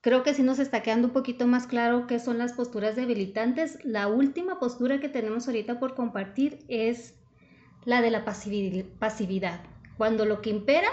creo 0.00 0.22
que 0.22 0.34
sí 0.34 0.42
nos 0.42 0.58
está 0.58 0.82
quedando 0.82 1.08
un 1.08 1.14
poquito 1.14 1.46
más 1.46 1.66
claro 1.66 2.06
qué 2.06 2.18
son 2.18 2.38
las 2.38 2.52
posturas 2.52 2.96
debilitantes. 2.96 3.78
La 3.84 4.08
última 4.08 4.58
postura 4.58 5.00
que 5.00 5.08
tenemos 5.08 5.46
ahorita 5.46 5.78
por 5.78 5.94
compartir 5.94 6.58
es 6.68 7.19
la 7.84 8.02
de 8.02 8.10
la 8.10 8.24
pasividad. 8.24 9.60
Cuando 9.96 10.24
lo 10.24 10.40
que 10.42 10.50
impera 10.50 10.88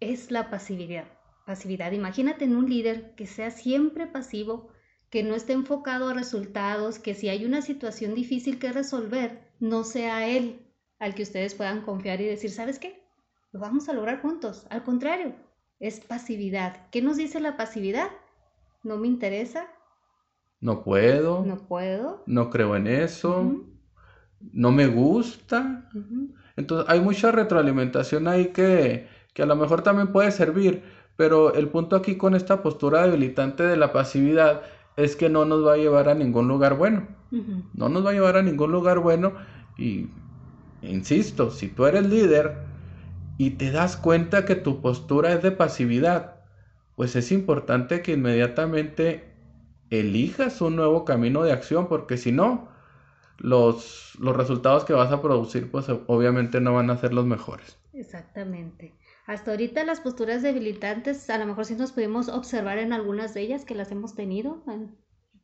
es 0.00 0.30
la 0.30 0.50
pasividad. 0.50 1.06
Pasividad. 1.46 1.92
Imagínate 1.92 2.44
en 2.44 2.56
un 2.56 2.68
líder 2.68 3.14
que 3.14 3.26
sea 3.26 3.50
siempre 3.50 4.06
pasivo, 4.06 4.68
que 5.10 5.22
no 5.22 5.34
esté 5.34 5.52
enfocado 5.52 6.08
a 6.08 6.14
resultados, 6.14 6.98
que 6.98 7.14
si 7.14 7.28
hay 7.28 7.44
una 7.44 7.62
situación 7.62 8.14
difícil 8.14 8.58
que 8.58 8.72
resolver, 8.72 9.52
no 9.60 9.84
sea 9.84 10.26
él 10.28 10.66
al 10.98 11.14
que 11.14 11.22
ustedes 11.22 11.54
puedan 11.54 11.82
confiar 11.82 12.20
y 12.20 12.26
decir, 12.26 12.50
¿sabes 12.50 12.78
qué? 12.78 13.02
Lo 13.52 13.60
vamos 13.60 13.88
a 13.88 13.92
lograr 13.92 14.20
juntos. 14.20 14.66
Al 14.70 14.82
contrario, 14.82 15.34
es 15.78 16.00
pasividad. 16.00 16.88
¿Qué 16.90 17.02
nos 17.02 17.16
dice 17.16 17.40
la 17.40 17.56
pasividad? 17.56 18.10
No 18.82 18.96
me 18.96 19.06
interesa. 19.06 19.68
No 20.60 20.82
puedo. 20.82 21.44
No 21.44 21.66
puedo. 21.66 22.22
No 22.26 22.50
creo 22.50 22.76
en 22.76 22.86
eso. 22.86 23.64
No 24.52 24.72
me 24.72 24.86
gusta. 24.86 25.88
Entonces 26.56 26.88
hay 26.88 27.00
mucha 27.00 27.32
retroalimentación 27.32 28.28
ahí 28.28 28.46
que, 28.46 29.08
que 29.34 29.42
a 29.42 29.46
lo 29.46 29.56
mejor 29.56 29.82
también 29.82 30.08
puede 30.08 30.30
servir, 30.30 30.82
pero 31.16 31.54
el 31.54 31.68
punto 31.68 31.96
aquí 31.96 32.16
con 32.16 32.34
esta 32.34 32.62
postura 32.62 33.02
debilitante 33.06 33.62
de 33.62 33.76
la 33.76 33.92
pasividad 33.92 34.62
es 34.96 35.16
que 35.16 35.28
no 35.28 35.44
nos 35.44 35.66
va 35.66 35.74
a 35.74 35.76
llevar 35.76 36.08
a 36.08 36.14
ningún 36.14 36.48
lugar 36.48 36.76
bueno. 36.76 37.08
No 37.74 37.88
nos 37.88 38.06
va 38.06 38.10
a 38.10 38.14
llevar 38.14 38.36
a 38.36 38.42
ningún 38.42 38.72
lugar 38.72 39.00
bueno 39.00 39.34
y, 39.76 40.08
insisto, 40.80 41.50
si 41.50 41.68
tú 41.68 41.86
eres 41.86 42.06
líder 42.06 42.56
y 43.36 43.50
te 43.50 43.70
das 43.70 43.96
cuenta 43.96 44.44
que 44.44 44.54
tu 44.54 44.80
postura 44.80 45.32
es 45.32 45.42
de 45.42 45.52
pasividad, 45.52 46.36
pues 46.94 47.16
es 47.16 47.32
importante 47.32 48.00
que 48.00 48.12
inmediatamente 48.12 49.34
elijas 49.90 50.60
un 50.60 50.76
nuevo 50.76 51.04
camino 51.04 51.42
de 51.42 51.52
acción, 51.52 51.88
porque 51.88 52.16
si 52.16 52.32
no, 52.32 52.68
los, 53.38 54.16
los 54.18 54.36
resultados 54.36 54.84
que 54.84 54.92
vas 54.92 55.12
a 55.12 55.22
producir, 55.22 55.70
pues 55.70 55.86
obviamente 55.88 56.60
no 56.60 56.74
van 56.74 56.90
a 56.90 56.98
ser 56.98 57.12
los 57.12 57.26
mejores. 57.26 57.78
Exactamente. 57.92 58.94
Hasta 59.26 59.50
ahorita 59.50 59.84
las 59.84 60.00
posturas 60.00 60.42
debilitantes, 60.42 61.28
a 61.30 61.38
lo 61.38 61.46
mejor 61.46 61.64
sí 61.64 61.74
nos 61.74 61.92
pudimos 61.92 62.28
observar 62.28 62.78
en 62.78 62.92
algunas 62.92 63.34
de 63.34 63.40
ellas 63.40 63.64
que 63.64 63.74
las 63.74 63.90
hemos 63.90 64.14
tenido 64.14 64.62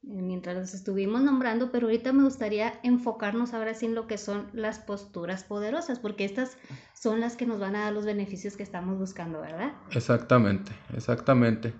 mientras 0.03 0.57
las 0.57 0.75
estuvimos 0.75 1.23
nombrando, 1.23 1.71
pero 1.71 1.87
ahorita 1.87 2.13
me 2.13 2.25
gustaría 2.25 2.75
enfocarnos 2.83 3.55
ahora 3.55 3.75
sí 3.75 3.87
en 3.87 3.95
lo 3.95 4.07
que 4.07 4.19
son 4.19 4.49
las 4.53 4.81
posturas 4.81 5.45
poderosas, 5.45 6.01
porque 6.01 6.25
estas 6.25 6.59
son 6.95 7.21
las 7.21 7.37
que 7.37 7.47
nos 7.47 7.61
van 7.61 7.77
a 7.77 7.85
dar 7.85 7.93
los 7.93 8.05
beneficios 8.05 8.57
que 8.57 8.65
estamos 8.65 8.99
buscando, 8.99 9.41
¿verdad? 9.41 9.73
Exactamente, 9.93 10.73
exactamente. 10.95 11.73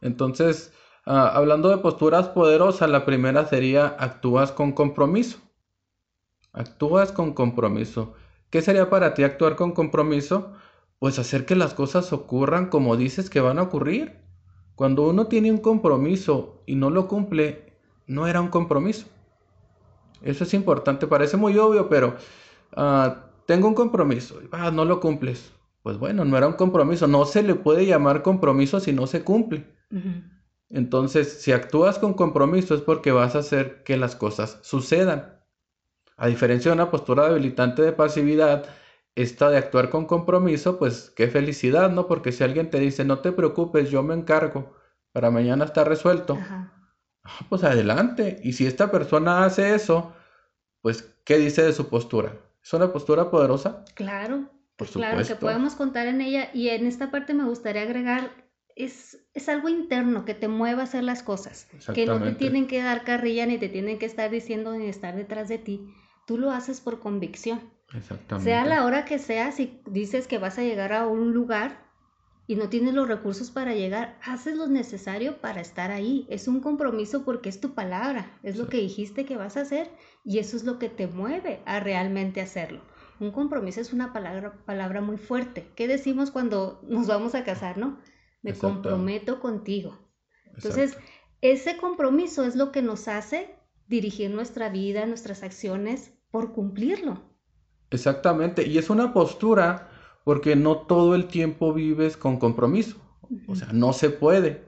Entonces, 0.00 0.72
ah, 1.04 1.30
hablando 1.34 1.68
de 1.68 1.78
posturas 1.78 2.28
poderosas, 2.28 2.88
la 2.88 3.04
primera 3.04 3.46
sería 3.46 3.86
actúas 3.98 4.52
con 4.52 4.72
compromiso. 4.72 5.38
Actúas 6.56 7.12
con 7.12 7.32
compromiso. 7.32 8.14
¿Qué 8.50 8.62
sería 8.62 8.90
para 8.90 9.14
ti 9.14 9.22
actuar 9.22 9.54
con 9.54 9.70
compromiso? 9.70 10.52
pues 10.98 11.18
hacer 11.18 11.44
que 11.44 11.56
las 11.56 11.74
cosas 11.74 12.12
ocurran 12.12 12.66
como 12.66 12.96
dices 12.96 13.30
que 13.30 13.40
van 13.40 13.58
a 13.58 13.62
ocurrir. 13.62 14.18
Cuando 14.74 15.08
uno 15.08 15.26
tiene 15.26 15.50
un 15.50 15.58
compromiso 15.58 16.62
y 16.66 16.74
no 16.74 16.90
lo 16.90 17.08
cumple, 17.08 17.72
no 18.06 18.26
era 18.26 18.40
un 18.40 18.48
compromiso. 18.48 19.06
Eso 20.22 20.44
es 20.44 20.54
importante, 20.54 21.06
parece 21.06 21.36
muy 21.36 21.56
obvio, 21.58 21.88
pero 21.88 22.16
ah, 22.74 23.26
tengo 23.46 23.68
un 23.68 23.74
compromiso, 23.74 24.40
ah, 24.52 24.70
no 24.70 24.84
lo 24.84 25.00
cumples. 25.00 25.52
Pues 25.82 25.98
bueno, 25.98 26.24
no 26.24 26.36
era 26.36 26.48
un 26.48 26.54
compromiso, 26.54 27.06
no 27.06 27.24
se 27.26 27.42
le 27.42 27.54
puede 27.54 27.86
llamar 27.86 28.22
compromiso 28.22 28.80
si 28.80 28.92
no 28.92 29.06
se 29.06 29.22
cumple. 29.22 29.66
Entonces, 30.68 31.40
si 31.40 31.52
actúas 31.52 31.98
con 31.98 32.14
compromiso 32.14 32.74
es 32.74 32.80
porque 32.80 33.12
vas 33.12 33.36
a 33.36 33.38
hacer 33.38 33.84
que 33.84 33.96
las 33.96 34.16
cosas 34.16 34.58
sucedan. 34.62 35.35
A 36.16 36.28
diferencia 36.28 36.70
de 36.70 36.74
una 36.76 36.90
postura 36.90 37.28
debilitante 37.28 37.82
de 37.82 37.92
pasividad, 37.92 38.66
esta 39.14 39.50
de 39.50 39.58
actuar 39.58 39.90
con 39.90 40.06
compromiso, 40.06 40.78
pues 40.78 41.10
qué 41.16 41.28
felicidad, 41.28 41.90
¿no? 41.90 42.06
Porque 42.06 42.32
si 42.32 42.44
alguien 42.44 42.70
te 42.70 42.78
dice, 42.80 43.04
no 43.04 43.20
te 43.20 43.32
preocupes, 43.32 43.90
yo 43.90 44.02
me 44.02 44.14
encargo, 44.14 44.74
para 45.12 45.30
mañana 45.30 45.64
está 45.64 45.84
resuelto, 45.84 46.38
ah, 47.24 47.44
pues 47.48 47.64
adelante. 47.64 48.40
Y 48.42 48.52
si 48.54 48.66
esta 48.66 48.90
persona 48.90 49.44
hace 49.44 49.74
eso, 49.74 50.14
pues, 50.82 51.02
¿qué 51.24 51.38
dice 51.38 51.62
de 51.62 51.72
su 51.72 51.88
postura? 51.88 52.40
¿Es 52.62 52.72
una 52.74 52.92
postura 52.92 53.30
poderosa? 53.30 53.84
Claro, 53.94 54.50
Por 54.76 54.88
claro, 54.90 55.24
que 55.26 55.36
podemos 55.36 55.74
contar 55.74 56.06
en 56.06 56.20
ella. 56.20 56.50
Y 56.52 56.68
en 56.70 56.86
esta 56.86 57.10
parte 57.10 57.34
me 57.34 57.44
gustaría 57.44 57.82
agregar, 57.82 58.30
es, 58.76 59.26
es 59.34 59.48
algo 59.48 59.68
interno 59.68 60.24
que 60.24 60.34
te 60.34 60.48
mueva 60.48 60.82
a 60.82 60.84
hacer 60.84 61.04
las 61.04 61.22
cosas, 61.22 61.68
que 61.94 62.06
no 62.06 62.20
te 62.22 62.32
tienen 62.32 62.66
que 62.66 62.82
dar 62.82 63.04
carrilla, 63.04 63.46
ni 63.46 63.58
te 63.58 63.68
tienen 63.68 63.98
que 63.98 64.06
estar 64.06 64.30
diciendo, 64.30 64.74
ni 64.76 64.86
estar 64.86 65.16
detrás 65.16 65.48
de 65.48 65.58
ti. 65.58 65.94
Tú 66.26 66.38
lo 66.38 66.50
haces 66.50 66.80
por 66.80 67.00
convicción. 67.00 67.60
Exactamente. 67.94 68.50
Sea 68.50 68.66
la 68.66 68.84
hora 68.84 69.04
que 69.04 69.18
sea, 69.18 69.52
si 69.52 69.80
dices 69.86 70.26
que 70.26 70.38
vas 70.38 70.58
a 70.58 70.62
llegar 70.62 70.92
a 70.92 71.06
un 71.06 71.32
lugar 71.32 71.86
y 72.48 72.56
no 72.56 72.68
tienes 72.68 72.94
los 72.94 73.08
recursos 73.08 73.50
para 73.50 73.74
llegar, 73.74 74.18
haces 74.22 74.56
lo 74.56 74.66
necesario 74.66 75.40
para 75.40 75.60
estar 75.60 75.90
ahí. 75.90 76.26
Es 76.28 76.48
un 76.48 76.60
compromiso 76.60 77.24
porque 77.24 77.48
es 77.48 77.60
tu 77.60 77.74
palabra, 77.74 78.38
es 78.42 78.56
lo 78.56 78.68
que 78.68 78.78
dijiste 78.78 79.24
que 79.24 79.36
vas 79.36 79.56
a 79.56 79.62
hacer 79.62 79.90
y 80.24 80.38
eso 80.38 80.56
es 80.56 80.64
lo 80.64 80.78
que 80.78 80.88
te 80.88 81.06
mueve 81.06 81.60
a 81.64 81.80
realmente 81.80 82.40
hacerlo. 82.40 82.82
Un 83.18 83.30
compromiso 83.30 83.80
es 83.80 83.92
una 83.92 84.12
palabra, 84.12 84.58
palabra 84.64 85.00
muy 85.00 85.16
fuerte. 85.16 85.66
¿Qué 85.74 85.88
decimos 85.88 86.30
cuando 86.30 86.82
nos 86.88 87.06
vamos 87.06 87.34
a 87.34 87.44
casar, 87.44 87.78
no? 87.78 87.98
Me 88.42 88.52
comprometo 88.52 89.40
contigo. 89.40 89.98
Entonces, 90.54 90.96
ese 91.40 91.76
compromiso 91.78 92.44
es 92.44 92.56
lo 92.56 92.72
que 92.72 92.82
nos 92.82 93.08
hace 93.08 93.54
dirigir 93.88 94.30
nuestra 94.30 94.68
vida, 94.68 95.06
nuestras 95.06 95.42
acciones 95.42 96.12
por 96.36 96.52
cumplirlo. 96.52 97.16
Exactamente, 97.90 98.66
y 98.68 98.76
es 98.76 98.90
una 98.90 99.14
postura 99.14 99.88
porque 100.22 100.54
no 100.54 100.76
todo 100.76 101.14
el 101.14 101.28
tiempo 101.28 101.72
vives 101.72 102.18
con 102.18 102.38
compromiso, 102.38 102.98
o 103.48 103.54
sea, 103.54 103.68
no 103.72 103.94
se 103.94 104.10
puede. 104.10 104.66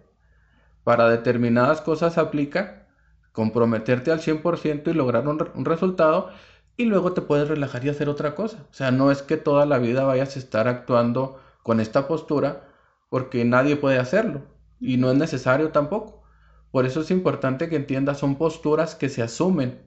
Para 0.82 1.10
determinadas 1.10 1.82
cosas 1.82 2.16
aplica 2.16 2.88
comprometerte 3.32 4.10
al 4.10 4.20
100% 4.20 4.90
y 4.90 4.94
lograr 4.94 5.28
un, 5.28 5.46
un, 5.54 5.64
resultado 5.66 6.30
y 6.78 6.86
luego 6.86 7.12
te 7.12 7.20
puedes 7.20 7.48
relajar 7.48 7.84
y 7.84 7.90
hacer 7.90 8.08
otra 8.08 8.34
cosa. 8.34 8.64
O 8.70 8.72
sea, 8.72 8.90
no 8.90 9.10
es 9.10 9.20
que 9.20 9.36
toda 9.36 9.66
la 9.66 9.76
vida 9.76 10.04
vayas 10.04 10.36
a 10.36 10.38
estar 10.38 10.68
actuando 10.68 11.38
con 11.62 11.80
esta 11.80 12.08
postura 12.08 12.66
porque 13.10 13.44
nadie 13.44 13.76
puede 13.76 13.98
hacerlo 13.98 14.40
y 14.80 14.96
no 14.96 15.10
es 15.10 15.18
necesario 15.18 15.70
tampoco. 15.70 16.22
Por 16.70 16.86
eso 16.86 17.02
es 17.02 17.10
importante 17.10 17.68
que 17.68 17.76
entiendas, 17.76 18.16
son 18.20 18.36
posturas 18.36 18.94
que 18.94 19.10
se 19.10 19.20
asumen. 19.20 19.86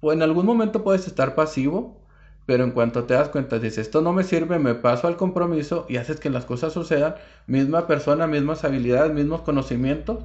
Pues 0.00 0.16
en 0.16 0.22
algún 0.22 0.46
momento 0.46 0.82
puedes 0.82 1.06
estar 1.06 1.34
pasivo, 1.34 2.00
pero 2.46 2.64
en 2.64 2.72
cuanto 2.72 3.04
te 3.04 3.14
das 3.14 3.28
cuenta, 3.28 3.58
dices, 3.58 3.78
esto 3.78 4.00
no 4.00 4.12
me 4.12 4.24
sirve, 4.24 4.58
me 4.58 4.74
paso 4.74 5.06
al 5.06 5.16
compromiso 5.16 5.86
y 5.88 5.98
haces 5.98 6.18
que 6.18 6.30
las 6.30 6.46
cosas 6.46 6.72
sucedan, 6.72 7.14
misma 7.46 7.86
persona, 7.86 8.26
mismas 8.26 8.64
habilidades, 8.64 9.12
mismos 9.12 9.42
conocimientos, 9.42 10.24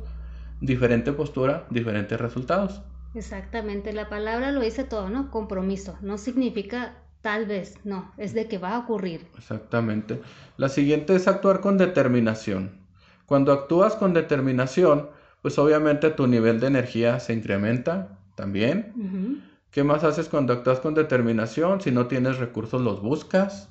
diferente 0.61 1.11
postura, 1.11 1.67
diferentes 1.69 2.19
resultados. 2.19 2.81
Exactamente, 3.13 3.93
la 3.93 4.09
palabra 4.09 4.51
lo 4.51 4.61
dice 4.61 4.83
todo, 4.83 5.09
¿no? 5.09 5.29
Compromiso, 5.29 5.97
no 6.01 6.17
significa 6.17 6.97
tal 7.21 7.45
vez, 7.45 7.75
no, 7.83 8.11
es 8.17 8.33
de 8.33 8.47
que 8.47 8.57
va 8.57 8.75
a 8.75 8.79
ocurrir. 8.79 9.27
Exactamente. 9.37 10.21
La 10.57 10.69
siguiente 10.69 11.15
es 11.15 11.27
actuar 11.27 11.59
con 11.59 11.77
determinación. 11.77 12.77
Cuando 13.25 13.51
actúas 13.51 13.95
con 13.95 14.13
determinación, 14.13 15.09
pues 15.41 15.57
obviamente 15.57 16.11
tu 16.11 16.27
nivel 16.27 16.59
de 16.59 16.67
energía 16.67 17.19
se 17.19 17.33
incrementa 17.33 18.19
también. 18.35 19.54
¿Qué 19.75 19.83
más 19.83 20.05
haces 20.05 20.29
cuando 20.29 20.53
actúas 20.53 20.79
con 20.79 20.93
determinación? 20.93 21.81
Si 21.81 21.91
no 21.91 22.07
tienes 22.07 22.37
recursos, 22.37 22.81
los 22.81 23.01
buscas. 23.01 23.67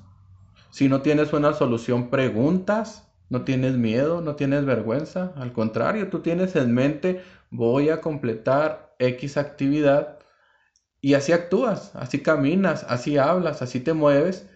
Si 0.69 0.87
no 0.87 1.01
tienes 1.01 1.33
una 1.33 1.53
solución, 1.53 2.11
preguntas. 2.11 3.11
No 3.29 3.41
tienes 3.41 3.75
miedo, 3.75 4.21
no 4.21 4.35
tienes 4.35 4.65
vergüenza. 4.65 5.33
Al 5.35 5.51
contrario, 5.51 6.11
tú 6.11 6.19
tienes 6.19 6.55
en 6.55 6.75
mente, 6.75 7.23
voy 7.49 7.89
a 7.89 8.01
completar 8.01 8.93
X 8.99 9.37
actividad. 9.37 10.19
Y 11.01 11.15
así 11.15 11.31
actúas, 11.31 11.95
así 11.95 12.21
caminas, 12.21 12.85
así 12.87 13.17
hablas, 13.17 13.63
así 13.63 13.79
te 13.79 13.93
mueves. 13.93 14.47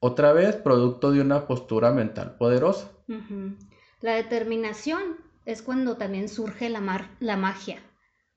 Otra 0.00 0.32
vez, 0.32 0.56
producto 0.56 1.10
de 1.10 1.20
una 1.20 1.46
postura 1.46 1.92
mental 1.92 2.36
poderosa. 2.38 2.88
La 4.00 4.14
determinación 4.14 5.02
es 5.44 5.60
cuando 5.60 5.98
también 5.98 6.30
surge 6.30 6.70
la, 6.70 7.10
la 7.20 7.36
magia 7.36 7.82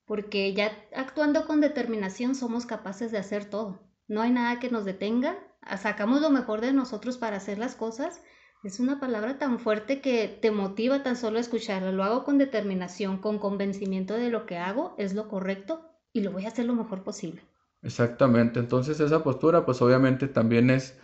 porque 0.10 0.56
ya 0.56 0.72
actuando 0.96 1.46
con 1.46 1.62
determinación 1.62 2.34
somos 2.34 2.66
capaces 2.66 3.12
de 3.12 3.20
hacer 3.20 3.46
todo. 3.46 3.80
No 4.08 4.22
hay 4.24 4.32
nada 4.32 4.58
que 4.60 4.72
nos 4.72 4.84
detenga, 4.84 5.38
sacamos 5.78 6.20
lo 6.20 6.32
mejor 6.32 6.62
de 6.62 6.74
nosotros 6.74 7.20
para 7.20 7.38
hacer 7.38 7.60
las 7.60 7.76
cosas. 7.76 8.24
Es 8.64 8.80
una 8.80 9.00
palabra 9.00 9.38
tan 9.38 9.60
fuerte 9.60 10.02
que 10.02 10.28
te 10.28 10.50
motiva 10.50 11.04
tan 11.04 11.16
solo 11.16 11.38
escucharla. 11.38 11.92
Lo 11.92 12.04
hago 12.04 12.24
con 12.24 12.40
determinación, 12.40 13.20
con 13.20 13.38
convencimiento 13.38 14.16
de 14.16 14.32
lo 14.32 14.48
que 14.48 14.58
hago 14.58 14.96
es 14.98 15.14
lo 15.14 15.28
correcto 15.28 15.86
y 16.12 16.22
lo 16.22 16.32
voy 16.32 16.46
a 16.46 16.48
hacer 16.48 16.66
lo 16.66 16.74
mejor 16.74 17.04
posible. 17.04 17.44
Exactamente, 17.84 18.60
entonces 18.60 19.00
esa 19.00 19.24
postura 19.24 19.64
pues 19.64 19.80
obviamente 19.80 20.28
también 20.28 20.72
es, 20.72 20.98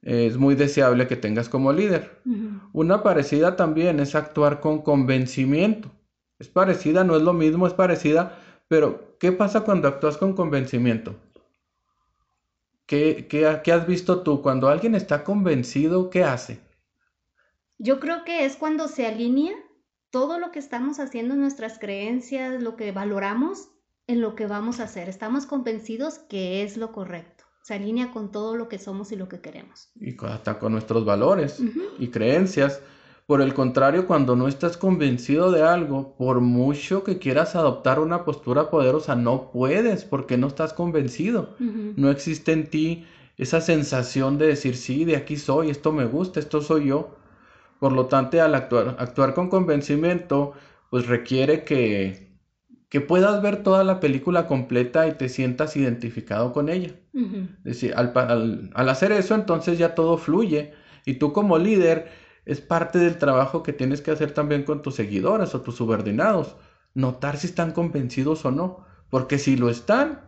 es 0.00 0.36
muy 0.36 0.54
deseable 0.54 1.08
que 1.08 1.16
tengas 1.16 1.48
como 1.48 1.72
líder. 1.72 2.22
Una 2.72 3.02
parecida 3.02 3.56
también 3.56 3.98
es 3.98 4.14
actuar 4.14 4.60
con 4.60 4.82
convencimiento. 4.82 5.90
Es 6.38 6.48
parecida, 6.48 7.04
no 7.04 7.16
es 7.16 7.22
lo 7.22 7.32
mismo, 7.32 7.66
es 7.66 7.74
parecida, 7.74 8.38
pero 8.68 9.16
¿qué 9.18 9.32
pasa 9.32 9.62
cuando 9.62 9.88
actúas 9.88 10.16
con 10.16 10.34
convencimiento? 10.34 11.16
¿Qué, 12.86 13.26
qué, 13.28 13.60
qué 13.64 13.72
has 13.72 13.86
visto 13.86 14.22
tú? 14.22 14.42
Cuando 14.42 14.68
alguien 14.68 14.94
está 14.94 15.24
convencido, 15.24 16.10
¿qué 16.10 16.24
hace? 16.24 16.60
Yo 17.78 17.98
creo 18.00 18.24
que 18.24 18.44
es 18.44 18.56
cuando 18.56 18.88
se 18.88 19.06
alinea 19.06 19.54
todo 20.10 20.38
lo 20.38 20.52
que 20.52 20.58
estamos 20.58 21.00
haciendo, 21.00 21.34
nuestras 21.34 21.78
creencias, 21.78 22.62
lo 22.62 22.76
que 22.76 22.92
valoramos 22.92 23.70
en 24.06 24.20
lo 24.20 24.34
que 24.34 24.46
vamos 24.46 24.80
a 24.80 24.84
hacer. 24.84 25.08
Estamos 25.08 25.46
convencidos 25.46 26.18
que 26.18 26.62
es 26.62 26.76
lo 26.76 26.92
correcto. 26.92 27.44
Se 27.62 27.74
alinea 27.74 28.12
con 28.12 28.30
todo 28.30 28.56
lo 28.56 28.68
que 28.68 28.78
somos 28.78 29.10
y 29.12 29.16
lo 29.16 29.28
que 29.28 29.40
queremos. 29.40 29.90
Y 29.96 30.14
hasta 30.26 30.58
con 30.58 30.72
nuestros 30.72 31.04
valores 31.04 31.60
y 31.98 32.08
creencias. 32.08 32.80
Por 33.26 33.40
el 33.40 33.54
contrario, 33.54 34.04
cuando 34.04 34.36
no 34.36 34.48
estás 34.48 34.76
convencido 34.76 35.50
de 35.50 35.62
algo, 35.62 36.14
por 36.16 36.40
mucho 36.40 37.02
que 37.02 37.16
quieras 37.18 37.54
adoptar 37.54 37.98
una 37.98 38.22
postura 38.22 38.68
poderosa, 38.68 39.14
no 39.14 39.50
puedes 39.50 40.04
porque 40.04 40.36
no 40.36 40.46
estás 40.48 40.74
convencido. 40.74 41.48
No 41.96 42.10
existe 42.10 42.52
en 42.52 42.64
ti 42.64 43.00
esa 43.38 43.60
sensación 43.62 44.36
de 44.36 44.46
decir, 44.48 44.76
sí, 44.76 45.04
de 45.06 45.16
aquí 45.16 45.36
soy, 45.38 45.70
esto 45.70 45.90
me 45.90 46.04
gusta, 46.04 46.38
esto 46.38 46.60
soy 46.60 46.86
yo. 46.86 47.08
Por 47.78 47.92
lo 47.92 48.06
tanto, 48.06 48.42
al 48.42 48.54
actuar, 48.54 48.94
actuar 48.98 49.34
con 49.34 49.48
convencimiento, 49.48 50.52
pues 50.90 51.06
requiere 51.06 51.64
que, 51.64 52.16
que 52.88 53.00
puedas 53.00 53.40
ver 53.40 53.56
toda 53.58 53.84
la 53.84 54.00
película 54.00 54.46
completa 54.46 55.06
y 55.06 55.12
te 55.12 55.28
sientas 55.28 55.76
identificado 55.76 56.52
con 56.52 56.68
ella. 56.68 56.94
Es 57.64 57.80
decir, 57.80 57.92
al, 57.96 58.70
al 58.74 58.88
hacer 58.88 59.12
eso, 59.12 59.34
entonces 59.34 59.78
ya 59.78 59.94
todo 59.94 60.16
fluye. 60.16 60.70
Y 61.06 61.14
tú 61.14 61.32
como 61.32 61.58
líder, 61.58 62.04
es 62.46 62.60
parte 62.60 62.98
del 62.98 63.18
trabajo 63.18 63.62
que 63.62 63.72
tienes 63.72 64.00
que 64.00 64.10
hacer 64.10 64.32
también 64.32 64.64
con 64.64 64.82
tus 64.82 64.94
seguidores 64.94 65.54
o 65.54 65.62
tus 65.62 65.76
subordinados. 65.76 66.56
Notar 66.94 67.38
si 67.38 67.46
están 67.46 67.72
convencidos 67.72 68.44
o 68.44 68.50
no. 68.50 68.84
Porque 69.10 69.38
si 69.38 69.56
lo 69.56 69.70
están, 69.70 70.20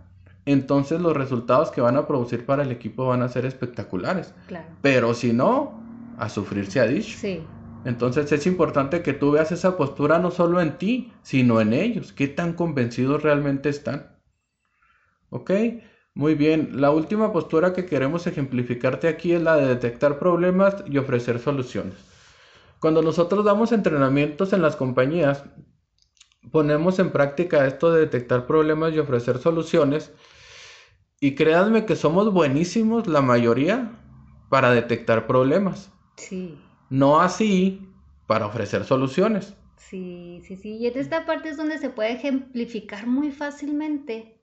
entonces 0.46 1.00
los 1.00 1.16
resultados 1.16 1.70
que 1.70 1.80
van 1.80 1.96
a 1.96 2.06
producir 2.06 2.46
para 2.46 2.62
el 2.62 2.70
equipo 2.70 3.06
van 3.06 3.22
a 3.22 3.28
ser 3.28 3.44
espectaculares. 3.44 4.32
Pero 4.80 5.12
si 5.12 5.32
no, 5.32 5.80
a 6.18 6.28
sufrir 6.28 6.70
se 6.70 6.80
ha 6.80 6.86
dicho. 6.86 7.18
Sí. 7.18 7.42
Entonces 7.84 8.32
es 8.32 8.46
importante 8.46 9.02
que 9.02 9.12
tú 9.12 9.32
veas 9.32 9.52
esa 9.52 9.76
postura 9.76 10.18
no 10.18 10.30
solo 10.30 10.60
en 10.60 10.78
ti, 10.78 11.12
sino 11.22 11.60
en 11.60 11.72
ellos. 11.72 12.12
¿Qué 12.12 12.28
tan 12.28 12.54
convencidos 12.54 13.22
realmente 13.22 13.68
están? 13.68 14.16
¿Ok? 15.30 15.50
Muy 16.16 16.34
bien, 16.34 16.80
la 16.80 16.92
última 16.92 17.30
postura 17.30 17.74
que 17.74 17.84
queremos 17.84 18.26
ejemplificarte 18.26 19.06
aquí 19.06 19.34
es 19.34 19.42
la 19.42 19.56
de 19.56 19.66
detectar 19.66 20.18
problemas 20.18 20.82
y 20.86 20.96
ofrecer 20.96 21.38
soluciones. 21.38 21.98
Cuando 22.80 23.02
nosotros 23.02 23.44
damos 23.44 23.70
entrenamientos 23.70 24.54
en 24.54 24.62
las 24.62 24.76
compañías, 24.76 25.44
ponemos 26.50 26.98
en 27.00 27.10
práctica 27.10 27.66
esto 27.66 27.92
de 27.92 28.00
detectar 28.00 28.46
problemas 28.46 28.94
y 28.94 28.98
ofrecer 28.98 29.36
soluciones. 29.36 30.10
Y 31.20 31.34
créanme 31.34 31.84
que 31.84 31.96
somos 31.96 32.32
buenísimos, 32.32 33.06
la 33.06 33.20
mayoría, 33.20 33.90
para 34.48 34.70
detectar 34.70 35.26
problemas. 35.26 35.92
Sí. 36.16 36.58
No 36.88 37.20
así 37.20 37.86
para 38.26 38.46
ofrecer 38.46 38.84
soluciones. 38.84 39.54
Sí, 39.76 40.40
sí, 40.46 40.56
sí. 40.56 40.78
Y 40.78 40.86
en 40.86 40.96
esta 40.96 41.26
parte 41.26 41.50
es 41.50 41.58
donde 41.58 41.76
se 41.76 41.90
puede 41.90 42.12
ejemplificar 42.12 43.06
muy 43.06 43.32
fácilmente 43.32 44.35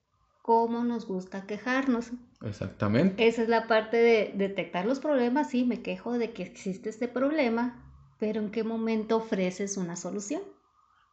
cómo 0.44 0.84
nos 0.84 1.08
gusta 1.08 1.48
quejarnos. 1.48 2.12
Exactamente. 2.42 3.26
Esa 3.26 3.42
es 3.42 3.50
la 3.50 3.66
parte 3.66 3.98
de 3.98 4.34
detectar 4.36 4.86
los 4.86 5.00
problemas. 5.00 5.50
Sí, 5.50 5.64
me 5.64 5.82
quejo 5.82 6.20
de 6.20 6.34
que 6.34 6.44
existe 6.44 6.90
este 6.90 7.08
problema, 7.08 7.82
pero 8.20 8.42
¿en 8.42 8.52
qué 8.52 8.64
momento 8.64 9.18
ofreces 9.18 9.78
una 9.78 9.96
solución? 9.96 10.42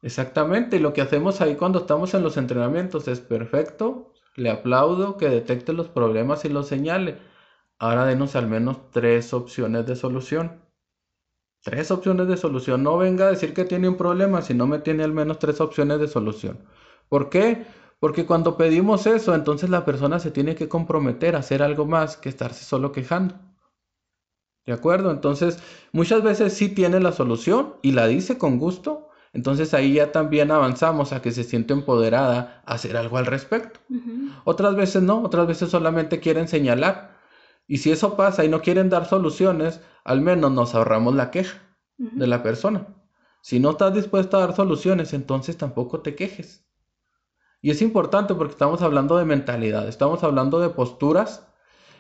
Exactamente. 0.03 0.77
Y 0.77 0.81
lo 0.81 0.93
que 0.93 1.01
hacemos 1.01 1.41
ahí 1.41 1.55
cuando 1.55 1.79
estamos 1.79 2.13
en 2.13 2.25
los 2.25 2.37
entrenamientos 2.37 3.07
es 3.07 3.21
perfecto. 3.21 4.13
Le 4.35 4.51
aplaudo 4.51 5.17
que 5.17 5.29
detecte 5.29 5.73
los 5.73 5.89
problemas 5.89 6.45
y 6.45 6.49
los 6.49 6.67
señale. 6.67 7.19
Ahora 7.79 8.07
denos 8.07 8.35
al 8.35 8.49
menos 8.49 8.91
tres 8.91 9.33
opciones 9.33 9.87
de 9.87 9.95
solución. 9.95 10.61
Tres 11.63 11.93
opciones 11.93 12.27
de 12.27 12.37
solución. 12.37 12.83
No 12.83 12.99
venga 12.99 13.27
a 13.27 13.31
decir 13.31 13.55
que 13.55 13.65
tiene 13.65 13.89
un 13.89 13.97
problema 13.97 14.43
si 14.43 14.55
no 14.55 14.67
me 14.67 14.81
tiene 14.81 15.05
al 15.05 15.13
menos 15.13 15.39
tres 15.39 15.61
opciones 15.61 16.01
de 16.01 16.09
solución. 16.09 16.67
¿Por 17.09 17.31
qué? 17.31 17.65
Porque 18.01 18.27
cuando 18.27 18.57
pedimos 18.57 19.07
eso, 19.07 19.35
entonces 19.35 19.71
la 19.71 19.85
persona 19.85 20.19
se 20.19 20.31
tiene 20.31 20.55
que 20.57 20.69
comprometer 20.69 21.37
a 21.37 21.41
hacer 21.41 21.63
algo 21.63 21.87
más 21.87 22.17
que 22.17 22.31
estarse 22.31 22.65
solo 22.65 22.93
quejando. 22.93 23.37
¿De 24.67 24.73
acuerdo? 24.73 25.11
Entonces, 25.11 25.63
muchas 25.93 26.23
veces 26.23 26.55
sí 26.55 26.71
tiene 26.71 26.99
la 27.01 27.13
solución 27.13 27.77
y 27.83 27.93
la 27.93 28.07
dice 28.07 28.39
con 28.39 28.59
gusto. 28.59 29.09
Entonces 29.33 29.75
ahí 29.75 29.95
ya 29.95 30.13
también 30.13 30.51
avanzamos 30.51 31.13
a 31.13 31.23
que 31.23 31.31
se 31.31 31.45
siente 31.45 31.73
empoderada 31.73 32.63
a 32.67 32.75
hacer 32.75 32.97
algo 32.97 33.19
al 33.19 33.27
respecto. 33.27 33.81
Otras 34.45 34.75
veces 34.75 35.03
no, 35.03 35.23
otras 35.23 35.47
veces 35.47 35.71
solamente 35.71 36.21
quieren 36.21 36.49
señalar. 36.49 37.19
Y 37.67 37.79
si 37.79 37.93
eso 37.93 38.17
pasa 38.17 38.45
y 38.45 38.49
no 38.49 38.63
quieren 38.63 38.91
dar 38.91 39.07
soluciones, 39.07 39.81
al 40.05 40.21
menos 40.21 40.51
nos 40.53 40.75
ahorramos 40.75 41.15
la 41.15 41.31
queja 41.31 41.63
de 42.15 42.27
la 42.27 42.43
persona. 42.43 42.87
Si 43.43 43.61
no 43.61 43.71
estás 43.71 43.95
dispuesto 43.95 44.37
a 44.37 44.41
dar 44.41 44.57
soluciones, 44.57 45.13
entonces 45.13 45.57
tampoco 45.57 46.01
te 46.01 46.15
quejes. 46.15 46.70
Y 47.63 47.71
es 47.71 47.83
importante 47.83 48.35
porque 48.35 48.53
estamos 48.53 48.83
hablando 48.83 49.19
de 49.19 49.25
mentalidad, 49.25 49.89
estamos 49.89 50.23
hablando 50.25 50.61
de 50.61 50.71
posturas 50.71 51.47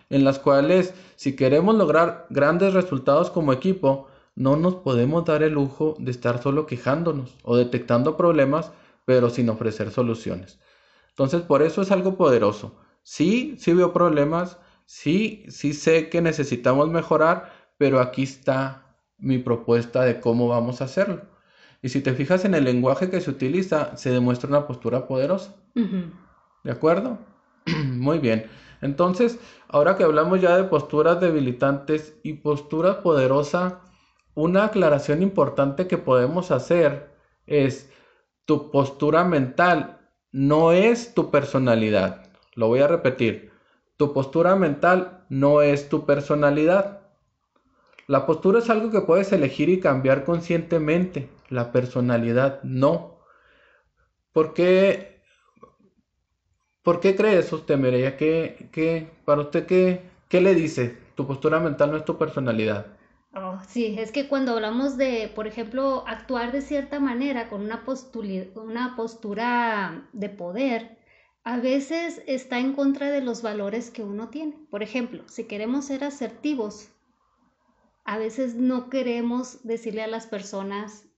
en 0.08 0.24
las 0.24 0.38
cuales 0.38 0.94
si 1.16 1.36
queremos 1.36 1.74
lograr 1.74 2.26
grandes 2.30 2.74
resultados 2.74 3.30
como 3.30 3.52
equipo, 3.52 4.08
no 4.34 4.56
nos 4.56 4.76
podemos 4.76 5.24
dar 5.24 5.42
el 5.42 5.52
lujo 5.52 5.96
de 5.98 6.10
estar 6.10 6.42
solo 6.42 6.66
quejándonos 6.66 7.36
o 7.42 7.56
detectando 7.56 8.16
problemas, 8.16 8.72
pero 9.04 9.30
sin 9.30 9.48
ofrecer 9.50 9.90
soluciones. 9.90 10.58
Entonces, 11.10 11.42
por 11.42 11.62
eso 11.62 11.82
es 11.82 11.90
algo 11.90 12.16
poderoso. 12.16 12.76
Sí, 13.02 13.56
sí 13.58 13.74
veo 13.74 13.92
problemas, 13.92 14.58
sí, 14.86 15.44
sí 15.48 15.74
sé 15.74 16.08
que 16.08 16.22
necesitamos 16.22 16.88
mejorar, 16.88 17.52
pero 17.76 18.00
aquí 18.00 18.22
está 18.22 18.96
mi 19.18 19.38
propuesta 19.38 20.04
de 20.04 20.20
cómo 20.20 20.48
vamos 20.48 20.80
a 20.80 20.84
hacerlo. 20.84 21.22
Y 21.82 21.88
si 21.88 22.00
te 22.00 22.12
fijas 22.12 22.44
en 22.44 22.54
el 22.54 22.64
lenguaje 22.64 23.10
que 23.10 23.20
se 23.20 23.30
utiliza, 23.30 23.96
se 23.96 24.10
demuestra 24.10 24.48
una 24.48 24.66
postura 24.66 25.06
poderosa. 25.06 25.54
¿De 25.74 26.70
acuerdo? 26.70 27.18
Muy 27.86 28.18
bien. 28.18 28.46
Entonces, 28.82 29.38
ahora 29.68 29.96
que 29.96 30.04
hablamos 30.04 30.40
ya 30.40 30.56
de 30.56 30.64
posturas 30.64 31.20
debilitantes 31.20 32.18
y 32.22 32.34
postura 32.34 33.02
poderosa, 33.02 33.80
una 34.34 34.64
aclaración 34.64 35.22
importante 35.22 35.86
que 35.86 35.98
podemos 35.98 36.50
hacer 36.50 37.10
es 37.46 37.90
tu 38.44 38.70
postura 38.70 39.24
mental 39.24 40.00
no 40.32 40.72
es 40.72 41.14
tu 41.14 41.30
personalidad. 41.30 42.30
Lo 42.54 42.68
voy 42.68 42.80
a 42.80 42.86
repetir. 42.86 43.50
Tu 43.96 44.12
postura 44.12 44.54
mental 44.54 45.24
no 45.28 45.62
es 45.62 45.88
tu 45.88 46.06
personalidad. 46.06 47.00
La 48.06 48.26
postura 48.26 48.60
es 48.60 48.70
algo 48.70 48.90
que 48.90 49.00
puedes 49.00 49.32
elegir 49.32 49.68
y 49.68 49.80
cambiar 49.80 50.24
conscientemente 50.24 51.28
la 51.50 51.72
personalidad 51.72 52.62
no. 52.62 53.18
¿Por 54.32 54.54
qué, 54.54 55.20
¿por 56.82 57.00
qué 57.00 57.16
cree 57.16 57.40
usted, 57.40 57.76
Mireya? 57.76 58.16
¿Qué, 58.16 59.10
para 59.24 59.42
usted 59.42 59.66
qué, 59.66 60.02
qué 60.28 60.40
le 60.40 60.54
dice? 60.54 60.96
Tu 61.14 61.26
postura 61.26 61.60
mental 61.60 61.90
no 61.90 61.96
es 61.96 62.04
tu 62.04 62.16
personalidad. 62.16 62.86
Oh, 63.34 63.58
sí, 63.68 63.96
es 63.98 64.10
que 64.10 64.28
cuando 64.28 64.52
hablamos 64.52 64.96
de, 64.96 65.30
por 65.34 65.46
ejemplo, 65.46 66.04
actuar 66.06 66.50
de 66.50 66.62
cierta 66.62 66.98
manera 66.98 67.48
con 67.48 67.62
una, 67.62 67.84
una 68.56 68.96
postura 68.96 70.08
de 70.12 70.28
poder, 70.30 70.98
a 71.44 71.58
veces 71.58 72.22
está 72.26 72.58
en 72.58 72.72
contra 72.72 73.10
de 73.10 73.20
los 73.20 73.42
valores 73.42 73.90
que 73.90 74.02
uno 74.02 74.30
tiene. 74.30 74.56
Por 74.70 74.82
ejemplo, 74.82 75.22
si 75.28 75.44
queremos 75.44 75.86
ser 75.86 76.04
asertivos, 76.04 76.90
a 78.04 78.18
veces 78.18 78.56
no 78.56 78.90
queremos 78.90 79.62
decirle 79.62 80.02
a 80.02 80.08
las 80.08 80.26
personas 80.26 81.09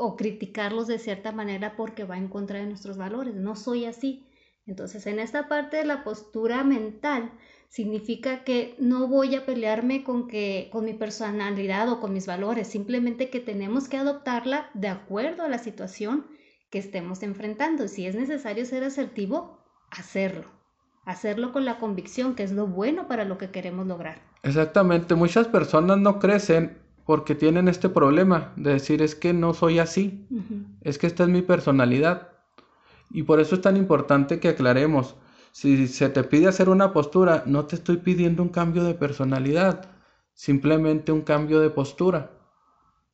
o 0.00 0.16
criticarlos 0.16 0.86
de 0.86 1.00
cierta 1.00 1.32
manera 1.32 1.74
porque 1.76 2.04
va 2.04 2.16
en 2.16 2.28
contra 2.28 2.60
de 2.60 2.66
nuestros 2.66 2.96
valores. 2.96 3.34
No 3.34 3.56
soy 3.56 3.84
así. 3.84 4.24
Entonces, 4.64 5.06
en 5.06 5.18
esta 5.18 5.48
parte 5.48 5.78
de 5.78 5.84
la 5.84 6.04
postura 6.04 6.62
mental 6.62 7.32
significa 7.68 8.44
que 8.44 8.76
no 8.78 9.08
voy 9.08 9.34
a 9.34 9.44
pelearme 9.44 10.04
con 10.04 10.28
que 10.28 10.68
con 10.70 10.84
mi 10.84 10.94
personalidad 10.94 11.90
o 11.90 12.00
con 12.00 12.12
mis 12.12 12.26
valores, 12.26 12.68
simplemente 12.68 13.28
que 13.28 13.40
tenemos 13.40 13.88
que 13.88 13.96
adoptarla 13.96 14.70
de 14.72 14.86
acuerdo 14.86 15.42
a 15.42 15.48
la 15.48 15.58
situación 15.58 16.26
que 16.70 16.78
estemos 16.78 17.24
enfrentando. 17.24 17.88
Si 17.88 18.06
es 18.06 18.14
necesario 18.14 18.64
ser 18.66 18.84
asertivo, 18.84 19.64
hacerlo. 19.90 20.44
Hacerlo 21.06 21.52
con 21.52 21.64
la 21.64 21.78
convicción 21.78 22.36
que 22.36 22.44
es 22.44 22.52
lo 22.52 22.68
bueno 22.68 23.08
para 23.08 23.24
lo 23.24 23.36
que 23.36 23.50
queremos 23.50 23.86
lograr. 23.86 24.22
Exactamente, 24.44 25.16
muchas 25.16 25.48
personas 25.48 25.98
no 25.98 26.20
crecen 26.20 26.78
porque 27.08 27.34
tienen 27.34 27.68
este 27.68 27.88
problema 27.88 28.52
de 28.56 28.72
decir 28.74 29.00
es 29.02 29.14
que 29.14 29.32
no 29.32 29.54
soy 29.54 29.78
así, 29.78 30.28
es 30.82 30.98
que 30.98 31.06
esta 31.06 31.22
es 31.24 31.30
mi 31.30 31.40
personalidad. 31.42 32.28
Y 33.10 33.22
por 33.24 33.40
eso 33.40 33.54
es 33.56 33.62
tan 33.62 33.76
importante 33.78 34.40
que 34.40 34.48
aclaremos, 34.50 35.16
si 35.52 35.88
se 35.88 36.10
te 36.10 36.22
pide 36.24 36.48
hacer 36.48 36.68
una 36.68 36.92
postura, 36.92 37.42
no 37.46 37.64
te 37.66 37.76
estoy 37.76 37.98
pidiendo 37.98 38.42
un 38.42 38.50
cambio 38.50 38.84
de 38.84 38.94
personalidad, 38.94 39.90
simplemente 40.34 41.12
un 41.12 41.22
cambio 41.22 41.60
de 41.60 41.70
postura. 41.70 42.30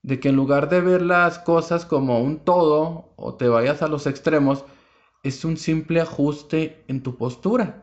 de 0.03 0.21
que 0.21 0.29
en 0.31 0.37
lugar 0.37 0.69
de 0.69 0.81
ver 0.81 1.03
las 1.03 1.39
cosas 1.39 1.87
como 1.87 2.21
un 2.23 2.45
todo 2.45 3.15
o 3.17 3.35
te 3.37 3.49
vayas 3.49 3.83
a 3.83 3.89
los 3.89 4.07
extremos, 4.07 4.65
es 5.23 5.45
un 5.45 5.57
simple 5.57 6.01
ajuste 6.01 6.85
en 6.89 7.03
tu 7.03 7.17
postura. 7.17 7.83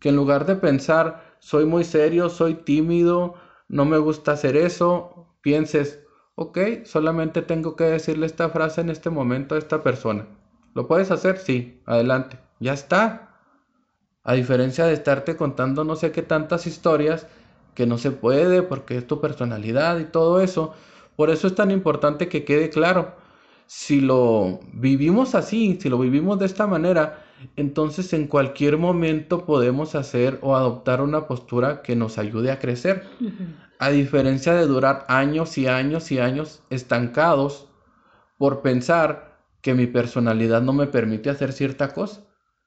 Que 0.00 0.10
en 0.10 0.16
lugar 0.16 0.46
de 0.46 0.56
pensar, 0.56 1.36
soy 1.40 1.66
muy 1.66 1.84
serio, 1.84 2.30
soy 2.30 2.54
tímido, 2.54 3.34
no 3.68 3.84
me 3.84 3.98
gusta 3.98 4.32
hacer 4.32 4.56
eso, 4.56 5.13
pienses, 5.44 6.00
ok, 6.34 6.58
solamente 6.84 7.42
tengo 7.42 7.76
que 7.76 7.84
decirle 7.84 8.26
esta 8.26 8.48
frase 8.48 8.80
en 8.80 8.90
este 8.90 9.10
momento 9.10 9.54
a 9.54 9.58
esta 9.58 9.84
persona. 9.84 10.26
¿Lo 10.74 10.88
puedes 10.88 11.12
hacer? 11.12 11.38
Sí, 11.38 11.80
adelante. 11.86 12.38
Ya 12.58 12.72
está. 12.72 13.38
A 14.24 14.32
diferencia 14.32 14.86
de 14.86 14.94
estarte 14.94 15.36
contando 15.36 15.84
no 15.84 15.94
sé 15.96 16.10
qué 16.10 16.22
tantas 16.22 16.66
historias 16.66 17.26
que 17.74 17.86
no 17.86 17.98
se 17.98 18.10
puede 18.10 18.62
porque 18.62 18.96
es 18.96 19.06
tu 19.06 19.20
personalidad 19.20 19.98
y 19.98 20.04
todo 20.04 20.40
eso. 20.40 20.74
Por 21.14 21.30
eso 21.30 21.46
es 21.46 21.54
tan 21.54 21.70
importante 21.70 22.28
que 22.28 22.44
quede 22.44 22.70
claro 22.70 23.14
si 23.66 24.00
lo 24.00 24.60
vivimos 24.72 25.34
así, 25.34 25.78
si 25.80 25.88
lo 25.88 25.98
vivimos 25.98 26.38
de 26.38 26.46
esta 26.46 26.66
manera, 26.66 27.23
entonces 27.56 28.12
en 28.12 28.26
cualquier 28.26 28.78
momento 28.78 29.44
podemos 29.44 29.94
hacer 29.94 30.38
o 30.42 30.56
adoptar 30.56 31.00
una 31.00 31.26
postura 31.26 31.82
que 31.82 31.96
nos 31.96 32.18
ayude 32.18 32.50
a 32.50 32.58
crecer. 32.58 33.04
A 33.78 33.90
diferencia 33.90 34.54
de 34.54 34.66
durar 34.66 35.04
años 35.08 35.58
y 35.58 35.66
años 35.66 36.10
y 36.12 36.18
años 36.18 36.62
estancados 36.70 37.68
por 38.38 38.62
pensar 38.62 39.38
que 39.60 39.74
mi 39.74 39.86
personalidad 39.86 40.62
no 40.62 40.72
me 40.72 40.86
permite 40.86 41.30
hacer 41.30 41.52
cierta 41.52 41.92
cosa. 41.92 42.22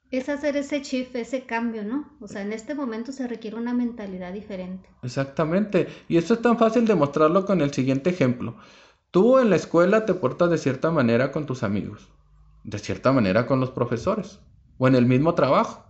Es 0.09 0.29
hacer 0.29 0.55
ese 0.55 0.81
shift, 0.81 1.15
ese 1.15 1.45
cambio, 1.45 1.83
¿no? 1.83 2.09
O 2.21 2.27
sea, 2.27 2.41
en 2.41 2.53
este 2.53 2.75
momento 2.75 3.11
se 3.11 3.27
requiere 3.27 3.57
una 3.57 3.73
mentalidad 3.73 4.31
diferente. 4.31 4.89
Exactamente. 5.03 5.87
Y 6.07 6.17
eso 6.17 6.33
es 6.33 6.41
tan 6.41 6.57
fácil 6.57 6.87
demostrarlo 6.87 7.45
con 7.45 7.61
el 7.61 7.73
siguiente 7.73 8.09
ejemplo. 8.09 8.55
Tú 9.11 9.37
en 9.37 9.49
la 9.49 9.57
escuela 9.57 10.05
te 10.05 10.13
portas 10.13 10.49
de 10.49 10.57
cierta 10.57 10.91
manera 10.91 11.31
con 11.31 11.45
tus 11.45 11.63
amigos, 11.63 12.07
de 12.63 12.79
cierta 12.79 13.11
manera 13.11 13.45
con 13.45 13.59
los 13.59 13.71
profesores, 13.71 14.39
o 14.77 14.87
en 14.87 14.95
el 14.95 15.05
mismo 15.05 15.33
trabajo, 15.33 15.87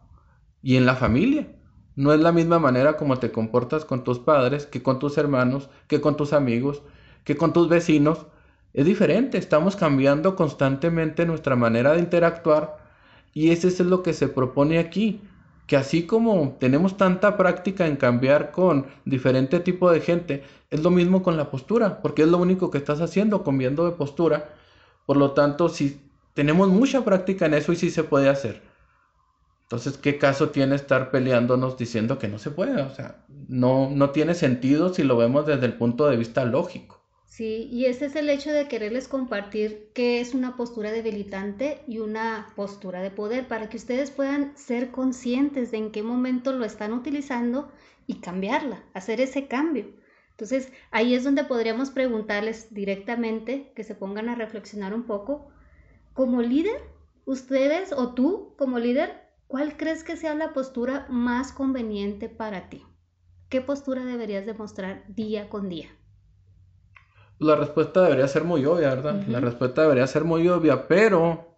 y 0.62 0.76
en 0.76 0.86
la 0.86 0.96
familia. 0.96 1.48
No 1.96 2.14
es 2.14 2.20
la 2.20 2.32
misma 2.32 2.60
manera 2.60 2.98
como 2.98 3.18
te 3.18 3.32
comportas 3.32 3.86
con 3.86 4.04
tus 4.04 4.20
padres, 4.20 4.66
que 4.66 4.84
con 4.84 5.00
tus 5.00 5.18
hermanos, 5.18 5.70
que 5.88 6.02
con 6.02 6.18
tus 6.18 6.34
amigos, 6.34 6.84
que 7.24 7.38
con 7.38 7.54
tus 7.54 7.70
vecinos. 7.70 8.26
Es 8.74 8.86
diferente, 8.86 9.38
estamos 9.38 9.76
cambiando 9.76 10.36
constantemente 10.36 11.26
nuestra 11.26 11.56
manera 11.56 11.94
de 11.94 12.00
interactuar 12.00 12.78
y 13.34 13.52
ese 13.52 13.70
es 13.70 13.80
lo 13.80 14.04
que 14.04 14.14
se 14.14 14.28
propone 14.28 14.78
aquí, 14.78 15.22
que 15.68 15.78
así 15.78 16.06
como 16.06 16.58
tenemos 16.60 16.98
tanta 16.98 17.38
práctica 17.38 17.88
en 17.88 17.96
cambiar 17.96 18.52
con 18.52 18.88
diferente 19.06 19.60
tipo 19.62 19.90
de 19.90 20.02
gente, 20.02 20.44
es 20.70 20.84
lo 20.84 20.92
mismo 20.92 21.24
con 21.24 21.38
la 21.38 21.50
postura, 21.50 22.02
porque 22.02 22.24
es 22.24 22.28
lo 22.28 22.40
único 22.40 22.72
que 22.72 22.78
estás 22.78 23.00
haciendo, 23.00 23.44
cambiando 23.44 23.86
de 23.86 23.92
postura. 23.94 24.50
Por 25.06 25.18
lo 25.18 25.32
tanto, 25.32 25.70
si 25.70 26.02
tenemos 26.34 26.68
mucha 26.68 27.06
práctica 27.06 27.46
en 27.46 27.54
eso 27.54 27.72
y 27.72 27.78
sí 27.78 27.90
se 27.90 28.04
puede 28.04 28.30
hacer. 28.30 28.67
Entonces, 29.68 29.98
¿qué 29.98 30.18
caso 30.18 30.52
tiene 30.52 30.76
estar 30.76 31.12
peleándonos 31.12 31.78
diciendo 31.78 32.18
que 32.18 32.30
no 32.30 32.40
se 32.40 32.52
puede? 32.52 32.82
O 32.82 32.90
sea, 32.90 33.26
no, 33.50 33.90
no 33.90 34.12
tiene 34.12 34.34
sentido 34.34 34.94
si 34.94 35.04
lo 35.04 35.18
vemos 35.18 35.46
desde 35.46 35.66
el 35.66 35.74
punto 35.74 36.08
de 36.08 36.16
vista 36.16 36.46
lógico. 36.46 37.04
Sí, 37.26 37.68
y 37.70 37.86
ese 37.86 38.06
es 38.06 38.16
el 38.16 38.30
hecho 38.30 38.54
de 38.54 38.70
quererles 38.70 39.10
compartir 39.10 39.92
qué 39.94 40.22
es 40.22 40.34
una 40.34 40.56
postura 40.56 40.94
debilitante 40.94 41.82
y 41.86 42.00
una 42.00 42.48
postura 42.56 43.02
de 43.02 43.12
poder 43.12 43.50
para 43.50 43.68
que 43.68 43.76
ustedes 43.76 44.10
puedan 44.10 44.56
ser 44.58 44.90
conscientes 44.90 45.72
de 45.72 45.80
en 45.80 45.92
qué 45.92 46.02
momento 46.02 46.54
lo 46.54 46.64
están 46.64 46.94
utilizando 46.94 47.70
y 48.08 48.22
cambiarla, 48.22 48.86
hacer 48.94 49.20
ese 49.20 49.48
cambio. 49.48 49.88
Entonces, 50.32 50.72
ahí 50.92 51.14
es 51.14 51.26
donde 51.26 51.44
podríamos 51.44 51.90
preguntarles 51.90 52.74
directamente, 52.74 53.74
que 53.76 53.84
se 53.84 53.96
pongan 53.96 54.30
a 54.30 54.36
reflexionar 54.36 54.94
un 54.94 55.04
poco, 55.04 55.50
como 56.14 56.42
líder, 56.42 56.80
ustedes 57.26 57.92
o 57.92 58.14
tú 58.14 58.56
como 58.58 58.80
líder, 58.80 59.27
¿cuál 59.48 59.78
crees 59.78 60.04
que 60.04 60.18
sea 60.18 60.36
la 60.36 60.54
postura 60.54 61.08
más 61.10 61.52
conveniente 61.52 62.30
para 62.30 62.70
ti? 62.70 62.84
¿Qué 63.50 63.62
postura 63.62 64.06
deberías 64.06 64.46
demostrar 64.46 65.06
día 65.08 65.50
con 65.50 65.70
día? 65.70 65.90
La 67.40 67.56
respuesta 67.56 68.02
debería 68.04 68.28
ser 68.28 68.44
muy 68.44 68.66
obvia, 68.66 68.90
¿verdad? 68.90 69.26
La 69.28 69.40
respuesta 69.40 69.84
debería 69.84 70.08
ser 70.08 70.24
muy 70.24 70.48
obvia, 70.48 70.88
pero 70.88 71.58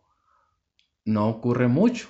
no 1.06 1.30
ocurre 1.30 1.68
mucho. 1.68 2.08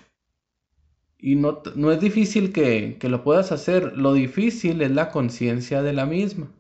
Y 1.17 1.35
no, 1.35 1.61
no 1.75 1.91
es 1.91 1.99
difícil 1.99 2.51
que, 2.51 2.97
lo 3.01 3.23
puedas 3.23 3.51
hacer, 3.51 3.97
lo 3.97 4.13
difícil 4.13 4.81
es 4.81 4.91
la 4.91 5.11
conciencia 5.11 5.83
de 5.83 5.93
la 5.93 6.05
misma. 6.05 6.51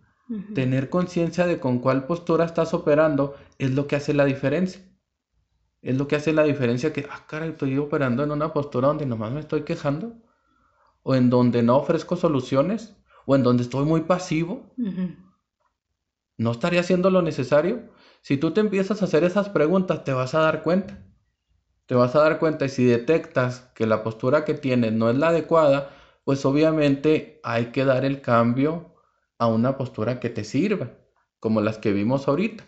Tener 0.53 0.89
conciencia 0.89 1.47
de 1.47 1.59
con 1.59 1.79
cuál 1.79 2.05
postura 2.05 2.45
estás 2.45 2.75
operando 2.75 3.35
es 3.57 3.71
lo 3.71 3.87
que 3.87 3.95
hace 3.95 4.13
la 4.13 4.25
diferencia. 4.25 4.79
Es 5.81 5.97
lo 5.97 6.07
que 6.07 6.15
hace 6.15 6.33
la 6.33 6.43
diferencia 6.43 6.93
que, 6.93 7.07
ah, 7.09 7.25
caray, 7.27 7.49
estoy 7.49 7.77
operando 7.77 8.23
en 8.23 8.31
una 8.31 8.53
postura 8.53 8.89
donde 8.89 9.05
nomás 9.05 9.31
me 9.31 9.39
estoy 9.39 9.63
quejando, 9.63 10.13
o 11.03 11.15
en 11.15 11.29
donde 11.29 11.63
no 11.63 11.77
ofrezco 11.77 12.15
soluciones, 12.15 12.95
o 13.25 13.35
en 13.35 13.43
donde 13.43 13.63
estoy 13.63 13.85
muy 13.85 14.01
pasivo 14.01 14.73
no 16.39 16.51
estaría 16.51 16.79
haciendo 16.79 17.11
lo 17.11 17.21
necesario. 17.21 17.89
Si 18.21 18.37
tú 18.37 18.51
te 18.51 18.61
empiezas 18.61 19.01
a 19.01 19.05
hacer 19.05 19.23
esas 19.23 19.49
preguntas, 19.49 20.05
te 20.05 20.13
vas 20.13 20.33
a 20.33 20.39
dar 20.39 20.63
cuenta. 20.63 21.05
Te 21.85 21.95
vas 21.95 22.15
a 22.15 22.21
dar 22.21 22.39
cuenta 22.39 22.65
y 22.65 22.69
si 22.69 22.85
detectas 22.85 23.69
que 23.75 23.85
la 23.85 24.03
postura 24.03 24.45
que 24.45 24.53
tienes 24.53 24.93
no 24.93 25.09
es 25.09 25.17
la 25.17 25.29
adecuada, 25.29 25.89
pues 26.23 26.45
obviamente 26.45 27.41
hay 27.43 27.71
que 27.71 27.83
dar 27.83 28.05
el 28.05 28.21
cambio 28.21 28.95
a 29.37 29.47
una 29.47 29.75
postura 29.75 30.19
que 30.21 30.29
te 30.29 30.45
sirva, 30.45 30.91
como 31.39 31.59
las 31.59 31.77
que 31.77 31.91
vimos 31.91 32.27
ahorita. 32.27 32.63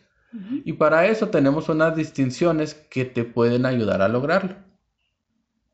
Y 0.63 0.73
para 0.73 1.07
eso 1.07 1.29
tenemos 1.29 1.67
unas 1.67 1.95
distinciones 1.95 2.73
que 2.73 3.05
te 3.05 3.23
pueden 3.23 3.65
ayudar 3.65 4.01
a 4.01 4.07
lograrlo. 4.07 4.55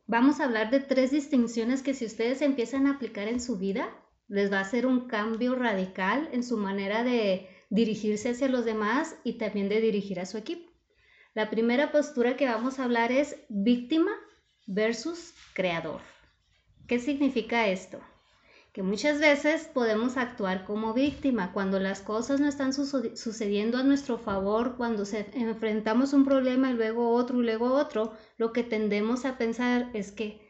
Vamos 0.08 0.40
a 0.40 0.46
hablar 0.46 0.72
de 0.72 0.80
tres 0.80 1.12
distinciones 1.12 1.84
que 1.84 1.94
si 1.94 2.06
ustedes 2.06 2.42
empiezan 2.42 2.88
a 2.88 2.92
aplicar 2.92 3.28
en 3.28 3.40
su 3.40 3.58
vida, 3.58 3.90
les 4.28 4.52
va 4.52 4.60
a 4.60 4.62
hacer 4.62 4.86
un 4.86 5.08
cambio 5.08 5.56
radical 5.56 6.30
en 6.32 6.44
su 6.44 6.58
manera 6.58 7.04
de, 7.04 7.48
dirigirse 7.70 8.30
hacia 8.30 8.48
los 8.48 8.66
demás 8.66 9.16
y 9.24 9.34
también 9.34 9.70
de 9.70 9.82
dirigir 9.82 10.20
a 10.20 10.26
su 10.26 10.38
equipo. 10.38 10.72
La 11.34 11.50
primera 11.50 11.92
postura 11.92 12.36
que 12.38 12.48
vamos 12.48 12.80
a 12.80 12.86
hablar 12.86 13.12
es 13.12 13.36
víctima 13.50 14.12
versus 14.66 15.34
creador. 15.54 16.02
¿Qué 16.88 17.00
significa 17.00 17.68
esto? 17.68 18.00
Que 18.78 18.84
muchas 18.84 19.20
veces 19.20 19.72
podemos 19.74 20.18
actuar 20.18 20.64
como 20.64 20.94
víctima 20.94 21.52
cuando 21.52 21.80
las 21.80 22.02
cosas 22.02 22.40
no 22.40 22.48
están 22.48 22.74
sucediendo 22.74 23.80
a 23.80 23.84
nuestro 23.84 24.20
favor, 24.20 24.76
cuando 24.78 25.04
se 25.04 25.26
enfrentamos 25.34 26.14
un 26.14 26.24
problema 26.24 26.70
y 26.70 26.76
luego 26.76 27.10
otro 27.10 27.42
y 27.42 27.44
luego 27.44 27.74
otro, 27.74 28.14
lo 28.38 28.54
que 28.54 28.62
tendemos 28.62 29.26
a 29.26 29.40
pensar 29.40 29.90
es 29.96 30.12
que 30.12 30.48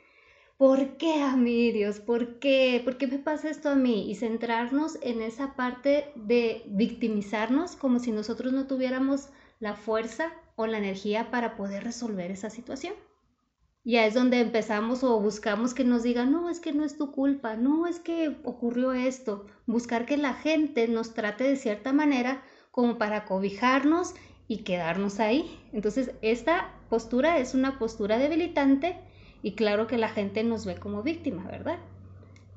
¿por 0.57 0.97
qué 0.97 1.21
a 1.23 1.37
mí, 1.37 1.71
Dios? 1.71 2.01
¿Por 2.01 2.37
qué? 2.39 2.81
¿Por 2.83 2.97
qué 2.97 3.07
me 3.07 3.19
pasa 3.19 3.49
esto 3.49 3.69
a 3.69 3.75
mí? 3.75 4.11
Y 4.11 4.15
centrarnos 4.15 4.97
en 5.01 5.21
esa 5.21 5.55
parte 5.55 6.11
de 6.15 6.63
victimizarnos 6.65 7.77
como 7.77 7.99
si 7.99 8.11
nosotros 8.11 8.51
no 8.51 8.67
tuviéramos 8.67 9.29
la 9.61 9.73
fuerza 9.73 10.33
o 10.57 10.67
la 10.67 10.79
energía 10.79 11.31
para 11.31 11.55
poder 11.55 11.85
resolver 11.85 12.29
esa 12.31 12.49
situación. 12.49 12.93
Ya 13.89 14.05
es 14.05 14.13
donde 14.13 14.41
empezamos 14.41 15.01
o 15.05 15.17
buscamos 15.21 15.73
que 15.73 15.85
nos 15.85 16.03
digan, 16.03 16.29
no, 16.29 16.49
es 16.49 16.59
que 16.59 16.73
no 16.73 16.83
es 16.83 16.97
tu 16.97 17.13
culpa, 17.13 17.55
no, 17.55 17.87
es 17.87 18.01
que 18.01 18.35
ocurrió 18.43 18.91
esto. 18.91 19.45
Buscar 19.65 20.05
que 20.05 20.17
la 20.17 20.33
gente 20.33 20.89
nos 20.89 21.13
trate 21.13 21.45
de 21.45 21.55
cierta 21.55 21.93
manera 21.93 22.43
como 22.71 22.97
para 22.97 23.23
cobijarnos 23.23 24.13
y 24.49 24.65
quedarnos 24.65 25.21
ahí. 25.21 25.57
Entonces, 25.71 26.11
esta 26.21 26.73
postura 26.89 27.37
es 27.37 27.53
una 27.53 27.79
postura 27.79 28.17
debilitante 28.17 28.97
y 29.41 29.53
claro 29.53 29.87
que 29.87 29.97
la 29.97 30.09
gente 30.09 30.43
nos 30.43 30.65
ve 30.65 30.75
como 30.75 31.01
víctima, 31.01 31.45
¿verdad? 31.45 31.79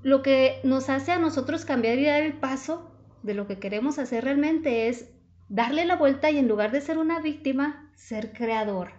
Lo 0.03 0.23
que 0.23 0.59
nos 0.65 0.89
hace 0.89 1.13
a 1.13 1.21
nosotros 1.21 1.65
cambiar 1.65 1.97
y 2.01 2.07
dar 2.07 2.25
el 2.25 2.33
paso 2.33 2.91
de 3.23 3.35
lo 3.35 3.47
que 3.47 3.61
queremos 3.61 4.01
hacer 4.01 4.25
realmente 4.25 4.89
es 4.89 5.09
darle 5.49 5.85
la 5.85 5.95
vuelta 5.95 6.29
y 6.33 6.39
en 6.39 6.49
lugar 6.49 6.73
de 6.73 6.81
ser 6.81 6.99
una 6.99 7.21
víctima, 7.21 7.89
ser 7.95 8.33
creador, 8.33 8.95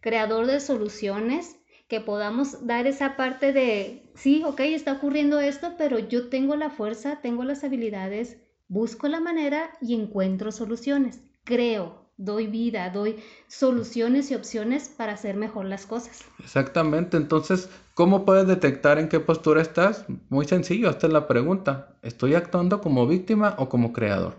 creador 0.00 0.46
de 0.46 0.60
soluciones, 0.60 1.58
que 1.88 2.00
podamos 2.00 2.66
dar 2.66 2.86
esa 2.86 3.16
parte 3.16 3.52
de, 3.52 4.10
sí, 4.14 4.42
ok, 4.44 4.60
está 4.60 4.94
ocurriendo 4.94 5.38
esto, 5.40 5.74
pero 5.78 5.98
yo 5.98 6.28
tengo 6.28 6.56
la 6.56 6.70
fuerza, 6.70 7.20
tengo 7.22 7.44
las 7.44 7.62
habilidades, 7.62 8.38
busco 8.68 9.08
la 9.08 9.20
manera 9.20 9.70
y 9.80 9.94
encuentro 9.94 10.50
soluciones, 10.50 11.20
creo, 11.44 12.10
doy 12.16 12.46
vida, 12.46 12.90
doy 12.90 13.22
soluciones 13.46 14.30
y 14.30 14.34
opciones 14.34 14.88
para 14.88 15.12
hacer 15.12 15.36
mejor 15.36 15.66
las 15.66 15.86
cosas. 15.86 16.24
Exactamente, 16.40 17.16
entonces, 17.16 17.68
¿cómo 17.94 18.24
puedes 18.24 18.48
detectar 18.48 18.98
en 18.98 19.08
qué 19.08 19.20
postura 19.20 19.62
estás? 19.62 20.06
Muy 20.28 20.46
sencillo, 20.46 20.90
esta 20.90 21.06
es 21.06 21.12
la 21.12 21.28
pregunta. 21.28 21.96
¿Estoy 22.02 22.34
actuando 22.34 22.80
como 22.80 23.06
víctima 23.06 23.54
o 23.58 23.68
como 23.68 23.92
creador? 23.92 24.36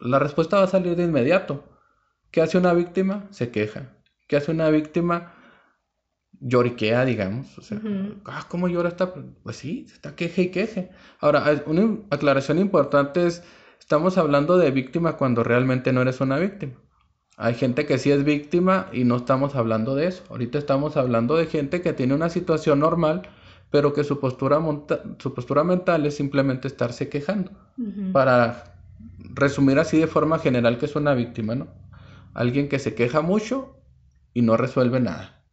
La 0.00 0.18
respuesta 0.18 0.58
va 0.58 0.64
a 0.64 0.68
salir 0.68 0.96
de 0.96 1.04
inmediato. 1.04 1.64
¿Qué 2.30 2.42
hace 2.42 2.58
una 2.58 2.74
víctima? 2.74 3.26
Se 3.30 3.50
queja. 3.50 3.94
¿Qué 4.26 4.36
hace 4.36 4.50
una 4.50 4.68
víctima? 4.68 5.34
Lloriquea, 6.40 7.04
digamos. 7.04 7.58
O 7.58 7.62
sea, 7.62 7.80
ah, 8.24 8.46
¿cómo 8.48 8.68
llora 8.68 8.88
esta? 8.88 9.12
Pues 9.42 9.56
sí, 9.56 9.86
está 9.92 10.14
queje 10.14 10.42
y 10.42 10.48
queje. 10.50 10.90
Ahora, 11.20 11.44
una 11.66 11.98
aclaración 12.10 12.58
importante 12.58 13.26
es 13.26 13.42
estamos 13.78 14.18
hablando 14.18 14.58
de 14.58 14.70
víctima 14.70 15.16
cuando 15.16 15.42
realmente 15.42 15.92
no 15.92 16.02
eres 16.02 16.20
una 16.20 16.38
víctima. 16.38 16.74
Hay 17.36 17.54
gente 17.54 17.86
que 17.86 17.98
sí 17.98 18.10
es 18.10 18.24
víctima 18.24 18.88
y 18.92 19.04
no 19.04 19.16
estamos 19.16 19.54
hablando 19.54 19.94
de 19.94 20.06
eso. 20.06 20.24
Ahorita 20.28 20.58
estamos 20.58 20.96
hablando 20.96 21.36
de 21.36 21.46
gente 21.46 21.80
que 21.82 21.92
tiene 21.92 22.14
una 22.14 22.28
situación 22.28 22.80
normal, 22.80 23.22
pero 23.70 23.92
que 23.92 24.02
su 24.02 24.18
postura, 24.18 24.60
su 25.18 25.34
postura 25.34 25.62
mental 25.62 26.04
es 26.04 26.16
simplemente 26.16 26.66
estarse 26.66 27.08
quejando. 27.08 27.52
Para 28.12 28.74
resumir 29.34 29.78
así 29.78 29.98
de 29.98 30.08
forma 30.08 30.38
general 30.40 30.78
que 30.78 30.86
es 30.86 30.96
una 30.96 31.14
víctima, 31.14 31.54
¿no? 31.54 31.68
Alguien 32.34 32.68
que 32.68 32.78
se 32.78 32.94
queja 32.94 33.20
mucho 33.20 33.76
y 34.34 34.42
no 34.42 34.56
resuelve 34.56 35.00
nada. 35.00 35.44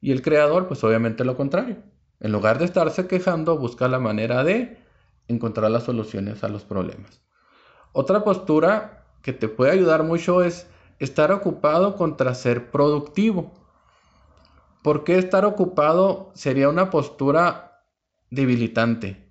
Y 0.00 0.12
el 0.12 0.22
creador, 0.22 0.66
pues 0.66 0.82
obviamente 0.84 1.24
lo 1.24 1.36
contrario. 1.36 1.78
En 2.20 2.32
lugar 2.32 2.58
de 2.58 2.64
estarse 2.64 3.06
quejando, 3.06 3.58
busca 3.58 3.88
la 3.88 3.98
manera 3.98 4.44
de 4.44 4.78
encontrar 5.28 5.70
las 5.70 5.84
soluciones 5.84 6.44
a 6.44 6.48
los 6.48 6.64
problemas. 6.64 7.22
Otra 7.92 8.24
postura 8.24 9.06
que 9.22 9.32
te 9.32 9.48
puede 9.48 9.72
ayudar 9.72 10.02
mucho 10.02 10.42
es 10.42 10.66
estar 10.98 11.32
ocupado 11.32 11.96
contra 11.96 12.34
ser 12.34 12.70
productivo. 12.70 13.52
¿Por 14.82 15.04
qué 15.04 15.18
estar 15.18 15.44
ocupado 15.44 16.30
sería 16.34 16.68
una 16.68 16.90
postura 16.90 17.82
debilitante? 18.30 19.30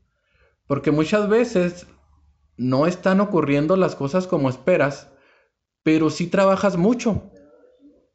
Porque 0.68 0.92
muchas 0.92 1.28
veces 1.30 1.88
no 2.58 2.86
están 2.86 3.22
ocurriendo 3.22 3.76
las 3.78 3.96
cosas 3.96 4.28
como 4.28 4.50
esperas, 4.50 5.10
pero 5.82 6.10
sí 6.10 6.28
trabajas 6.28 6.76
mucho, 6.76 7.32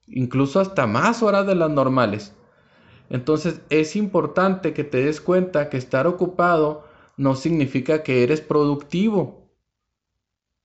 incluso 0.07 0.61
hasta 0.61 0.87
más 0.87 1.23
horas 1.23 1.47
de 1.47 1.55
las 1.55 1.71
normales. 1.71 2.35
Entonces 3.11 3.61
es 3.71 3.97
importante 3.97 4.73
que 4.73 4.85
te 4.85 5.05
des 5.05 5.21
cuenta 5.21 5.69
que 5.69 5.77
estar 5.77 6.07
ocupado 6.07 6.85
no 7.17 7.35
significa 7.35 8.03
que 8.03 8.23
eres 8.23 8.41
productivo. 8.41 9.45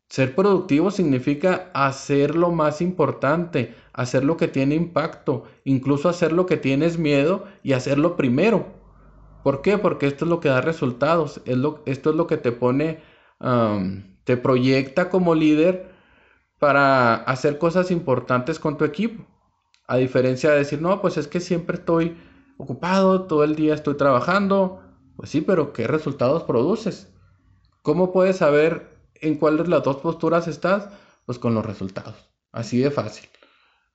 Ser 0.09 0.33
productivo 0.33 0.89
significa 0.89 1.69
hacer 1.73 2.35
lo 2.35 2.49
más 2.49 2.81
importante, 2.81 3.75
hacer 3.93 4.23
lo 4.23 4.37
que 4.37 4.47
tiene 4.47 4.73
impacto, 4.73 5.43
incluso 5.63 6.09
hacer 6.09 6.31
lo 6.31 6.47
que 6.47 6.57
tienes 6.57 6.97
miedo 6.97 7.45
y 7.61 7.73
hacerlo 7.73 8.15
primero. 8.15 8.65
¿Por 9.43 9.61
qué? 9.61 9.77
Porque 9.77 10.07
esto 10.07 10.25
es 10.25 10.29
lo 10.29 10.39
que 10.39 10.49
da 10.49 10.61
resultados, 10.61 11.41
esto 11.45 12.09
es 12.09 12.15
lo 12.15 12.25
que 12.25 12.37
te 12.37 12.51
pone, 12.51 13.01
te 14.23 14.37
proyecta 14.37 15.09
como 15.09 15.35
líder 15.35 15.91
para 16.57 17.13
hacer 17.13 17.59
cosas 17.59 17.91
importantes 17.91 18.59
con 18.59 18.77
tu 18.77 18.85
equipo. 18.85 19.23
A 19.87 19.97
diferencia 19.97 20.49
de 20.49 20.57
decir, 20.57 20.81
no, 20.81 21.01
pues 21.01 21.17
es 21.17 21.27
que 21.27 21.39
siempre 21.39 21.77
estoy 21.77 22.17
ocupado, 22.59 23.23
todo 23.23 23.43
el 23.43 23.55
día 23.55 23.73
estoy 23.73 23.97
trabajando. 23.97 24.81
Pues 25.15 25.31
sí, 25.31 25.41
pero 25.41 25.73
¿qué 25.73 25.87
resultados 25.87 26.43
produces? 26.43 27.11
¿Cómo 27.81 28.11
puedes 28.11 28.37
saber 28.37 28.99
en 29.21 29.35
cuál 29.35 29.57
de 29.57 29.67
las 29.67 29.83
dos 29.83 29.97
posturas 29.97 30.47
estás, 30.47 30.89
pues 31.25 31.39
con 31.39 31.53
los 31.53 31.65
resultados. 31.65 32.15
Así 32.51 32.79
de 32.79 32.91
fácil. 32.91 33.29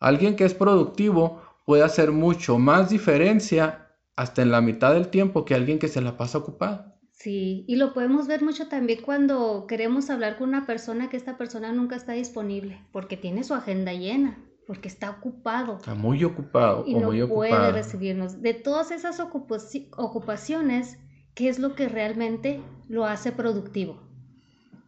Alguien 0.00 0.36
que 0.36 0.44
es 0.44 0.54
productivo 0.54 1.42
puede 1.64 1.82
hacer 1.82 2.12
mucho 2.12 2.58
más 2.58 2.90
diferencia 2.90 3.88
hasta 4.16 4.42
en 4.42 4.50
la 4.50 4.60
mitad 4.60 4.94
del 4.94 5.08
tiempo 5.08 5.44
que 5.44 5.54
alguien 5.54 5.78
que 5.78 5.88
se 5.88 6.00
la 6.00 6.16
pasa 6.16 6.38
ocupado. 6.38 6.92
Sí, 7.10 7.64
y 7.68 7.76
lo 7.76 7.94
podemos 7.94 8.26
ver 8.26 8.42
mucho 8.42 8.68
también 8.68 9.00
cuando 9.00 9.66
queremos 9.66 10.10
hablar 10.10 10.36
con 10.36 10.48
una 10.48 10.66
persona 10.66 11.08
que 11.08 11.16
esta 11.16 11.38
persona 11.38 11.72
nunca 11.72 11.96
está 11.96 12.12
disponible, 12.12 12.84
porque 12.92 13.16
tiene 13.16 13.44
su 13.44 13.54
agenda 13.54 13.92
llena, 13.92 14.38
porque 14.66 14.88
está 14.88 15.10
ocupado. 15.10 15.76
Está 15.76 15.94
muy 15.94 16.24
ocupado 16.24 16.84
y 16.86 16.94
o 16.94 17.00
no 17.00 17.08
muy 17.08 17.26
puede 17.26 17.72
recibirnos. 17.72 18.42
De 18.42 18.54
todas 18.54 18.90
esas 18.90 19.20
ocupaciones, 19.20 20.98
¿qué 21.34 21.48
es 21.48 21.58
lo 21.58 21.74
que 21.74 21.88
realmente 21.88 22.60
lo 22.88 23.06
hace 23.06 23.32
productivo? 23.32 24.02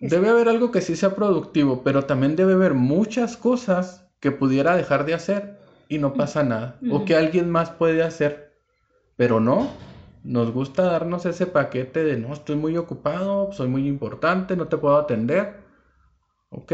Debe 0.01 0.29
haber 0.29 0.49
algo 0.49 0.71
que 0.71 0.83
sí 0.83 0.95
sea 0.95 1.15
productivo, 1.15 1.83
pero 1.83 2.05
también 2.05 2.37
debe 2.37 2.53
haber 2.53 2.75
muchas 2.75 3.37
cosas 3.37 4.07
que 4.21 4.31
pudiera 4.31 4.77
dejar 4.77 5.07
de 5.07 5.15
hacer 5.15 5.59
y 5.89 5.99
no 5.99 6.15
pasa 6.15 6.43
nada. 6.43 6.79
O 6.91 7.05
que 7.05 7.17
alguien 7.17 7.51
más 7.51 7.71
puede 7.71 8.03
hacer. 8.03 8.53
Pero 9.17 9.41
no, 9.41 9.71
nos 10.23 10.53
gusta 10.53 10.83
darnos 10.83 11.25
ese 11.25 11.47
paquete 11.47 12.05
de 12.05 12.19
no, 12.19 12.33
estoy 12.33 12.57
muy 12.57 12.77
ocupado, 12.77 13.53
soy 13.53 13.69
muy 13.69 13.89
importante, 13.89 14.57
no 14.57 14.69
te 14.69 14.77
puedo 14.77 14.97
atender. 14.97 15.61
¿Ok? 16.51 16.73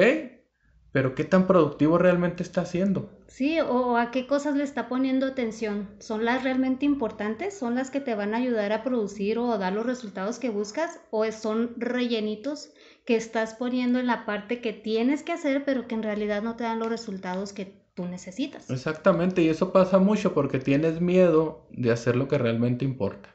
Pero 0.93 1.15
¿qué 1.15 1.25
tan 1.25 1.47
productivo 1.47 1.99
realmente 1.99 2.43
está 2.43 2.61
haciendo? 2.61 3.09
Sí, 3.27 3.59
o 3.61 3.97
a 3.97 4.11
qué 4.11 4.27
cosas 4.27 4.55
le 4.57 4.63
está 4.63 4.89
poniendo 4.89 5.27
atención. 5.27 5.89
¿Son 6.01 6.25
las 6.25 6.43
realmente 6.43 6.85
importantes? 6.85 7.55
¿Son 7.55 7.75
las 7.75 7.91
que 7.91 8.01
te 8.01 8.15
van 8.15 8.35
a 8.35 8.37
ayudar 8.37 8.73
a 8.73 8.83
producir 8.83 9.39
o 9.39 9.57
dar 9.57 9.73
los 9.73 9.87
resultados 9.87 10.39
que 10.39 10.51
buscas? 10.51 11.01
¿O 11.11 11.25
son 11.33 11.73
rellenitos 11.77 12.69
que 13.07 13.17
estás 13.17 13.55
poniendo 13.55 13.99
en 13.99 14.07
la 14.07 14.27
parte 14.27 14.61
que 14.61 14.73
tienes 14.75 15.23
que 15.23 15.33
hacer, 15.33 15.65
pero 15.65 15.87
que 15.87 15.95
en 15.95 16.03
realidad 16.03 16.43
no 16.43 16.57
te 16.57 16.65
dan 16.65 16.79
los 16.79 16.89
resultados 16.89 17.53
que 17.53 17.83
tú 17.95 18.07
necesitas. 18.07 18.71
Exactamente, 18.71 19.43
y 19.43 19.49
eso 19.49 19.73
pasa 19.73 19.99
mucho 19.99 20.33
porque 20.33 20.59
tienes 20.59 21.01
miedo 21.01 21.67
de 21.71 21.91
hacer 21.91 22.17
lo 22.17 22.29
que 22.29 22.39
realmente 22.39 22.85
importa. 22.85 23.35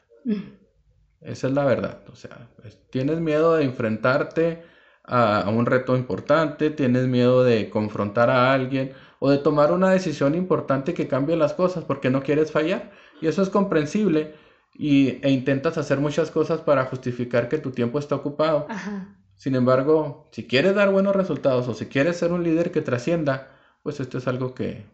Esa 1.20 1.46
es 1.46 1.52
la 1.52 1.64
verdad, 1.64 2.02
o 2.10 2.16
sea, 2.16 2.48
tienes 2.90 3.20
miedo 3.20 3.56
de 3.56 3.64
enfrentarte 3.64 4.60
a, 5.08 5.40
a, 5.40 5.50
un 5.50 5.66
reto 5.66 5.96
importante, 5.96 6.70
tienes 6.70 7.06
miedo 7.06 7.42
de 7.44 7.70
confrontar 7.70 8.30
a 8.30 8.52
alguien 8.52 8.92
o 9.18 9.30
de 9.30 9.38
tomar 9.38 9.72
una 9.72 9.90
decisión 9.90 10.34
importante 10.34 10.94
que 10.94 11.08
cambie 11.08 11.36
las 11.36 11.54
cosas 11.54 11.84
porque 11.84 12.10
no 12.10 12.22
quieres 12.22 12.52
fallar. 12.52 12.92
Y 13.20 13.26
eso 13.26 13.42
es 13.42 13.50
comprensible 13.50 14.34
y, 14.74 15.18
e 15.22 15.30
intentas 15.30 15.76
hacer 15.76 15.98
muchas 15.98 16.30
cosas 16.30 16.60
para 16.60 16.84
justificar 16.84 17.48
que 17.48 17.58
tu 17.58 17.72
tiempo 17.72 17.98
está 17.98 18.14
ocupado. 18.14 18.66
Ajá. 18.68 19.14
Sin 19.34 19.54
embargo, 19.54 20.28
si 20.32 20.46
quieres 20.46 20.74
dar 20.74 20.90
buenos 20.90 21.14
resultados 21.14 21.68
o 21.68 21.74
si 21.74 21.86
quieres 21.86 22.16
ser 22.16 22.32
un 22.32 22.42
líder 22.42 22.72
que 22.72 22.80
trascienda, 22.80 23.48
pues 23.82 24.00
esto 24.00 24.18
es 24.18 24.26
algo 24.26 24.54
que, 24.54 24.84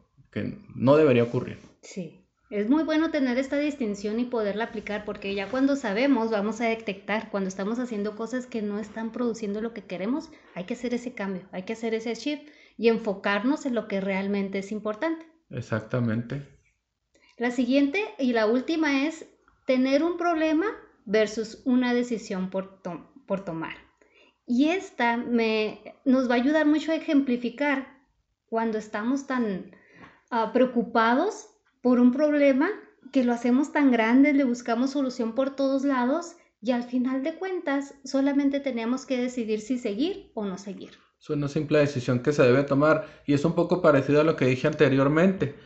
no 0.75 0.97
debería 0.97 1.23
ocurrir. 1.23 1.59
Sí, 1.81 2.24
es 2.55 2.71
muy 2.71 2.85
bueno 2.85 3.11
tener 3.11 3.37
esta 3.37 3.59
distinción 3.59 4.21
y 4.21 4.27
poderla 4.27 4.67
aplicar 4.67 5.05
porque 5.05 5.35
ya 5.35 5.51
cuando 5.51 5.75
sabemos 5.75 6.31
vamos 6.31 6.61
a 6.61 6.67
detectar 6.67 7.29
cuando 7.29 7.49
estamos 7.49 7.81
haciendo 7.81 8.15
cosas 8.15 8.47
que 8.47 8.63
no 8.63 8.79
están 8.79 9.11
produciendo 9.11 9.61
lo 9.61 9.75
que 9.75 9.83
queremos, 9.83 10.31
hay 10.55 10.63
que 10.63 10.75
hacer 10.75 10.95
ese 10.95 11.15
cambio, 11.15 11.49
hay 11.51 11.65
que 11.65 11.73
hacer 11.73 11.95
ese 11.95 12.15
shift 12.15 12.49
y 12.77 12.91
enfocarnos 12.91 13.67
en 13.67 13.75
lo 13.75 13.89
que 13.89 14.01
realmente 14.01 14.61
es 14.61 14.71
importante. 14.71 15.27
Exactamente. 15.51 16.47
La 17.39 17.51
siguiente 17.51 18.05
y 18.21 18.33
la 18.33 18.47
última 18.47 19.05
es 19.05 19.27
tener 19.67 20.05
un 20.05 20.17
problema 20.17 20.67
versus 21.07 21.61
una 21.65 21.93
decisión 21.93 22.51
por, 22.51 22.81
por 23.27 23.45
tomar. 23.45 23.75
Y 24.47 24.69
esta 24.69 25.17
me, 25.17 25.97
nos 26.05 26.31
va 26.31 26.35
a 26.35 26.39
ayudar 26.39 26.67
mucho 26.67 26.93
a 26.93 26.97
ejemplificar 26.97 27.99
cuando 28.47 28.79
estamos 28.79 29.27
tan 29.27 29.73
ah, 30.31 30.53
preocupados 30.53 31.49
por 31.85 32.01
un 32.01 32.13
problema 32.13 32.71
que 33.13 33.25
lo 33.25 33.35
hacemos 33.35 33.71
tan 33.71 33.91
grande, 33.91 34.33
le 34.33 34.45
buscamos 34.45 34.93
solución 34.93 35.35
por 35.35 35.55
todos 35.55 35.85
lados 35.85 36.35
y 36.63 36.71
al 36.71 36.85
final 36.85 37.23
de 37.23 37.35
cuentas 37.35 37.93
solamente 38.05 38.59
tenemos 38.59 39.05
que 39.05 39.21
decidir 39.21 39.61
si 39.61 39.77
seguir 39.77 40.31
o 40.33 40.47
no 40.47 40.57
seguir. 40.57 40.93
Es 41.21 41.29
una 41.29 41.47
simple 41.47 41.81
decisión 41.81 42.21
que 42.21 42.33
se 42.33 42.43
debe 42.43 42.63
tomar 42.63 43.07
y 43.27 43.35
es 43.35 43.45
un 43.45 43.55
poco 43.55 43.83
parecido 43.83 44.23
a 44.23 44.25
lo 44.25 44.35
que 44.35 44.47
dije 44.47 44.67
anteriormente. 44.67 45.57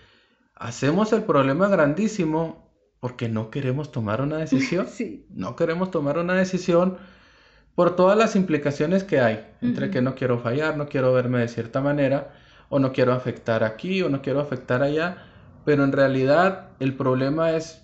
Hacemos 0.57 1.13
el 1.13 1.23
problema 1.23 1.69
grandísimo 1.69 2.69
porque 2.99 3.29
no 3.29 3.49
queremos 3.49 3.93
tomar 3.93 4.21
una 4.21 4.39
decisión. 4.39 4.89
sí. 4.93 5.25
No 5.31 5.55
queremos 5.55 5.93
tomar 5.93 6.19
una 6.19 6.35
decisión 6.35 6.99
por 7.77 7.95
todas 7.95 8.19
las 8.19 8.35
implicaciones 8.35 9.05
que 9.05 9.21
hay 9.21 9.47
entre 9.63 9.93
que 9.93 10.03
no 10.03 10.17
quiero 10.17 10.41
fallar, 10.41 10.77
no 10.77 10.89
quiero 10.89 11.13
verme 11.13 11.39
de 11.39 11.47
cierta 11.47 11.81
manera, 11.81 12.35
o 12.71 12.81
no 12.81 12.91
quiero 12.91 13.13
afectar 13.13 13.63
aquí, 13.63 14.03
o 14.03 14.09
no 14.09 14.21
quiero 14.21 14.41
afectar 14.41 14.83
allá, 14.83 15.25
pero 15.69 15.85
en 15.85 15.93
realidad 15.93 16.71
el 16.81 16.95
problema 16.95 17.53
es, 17.53 17.83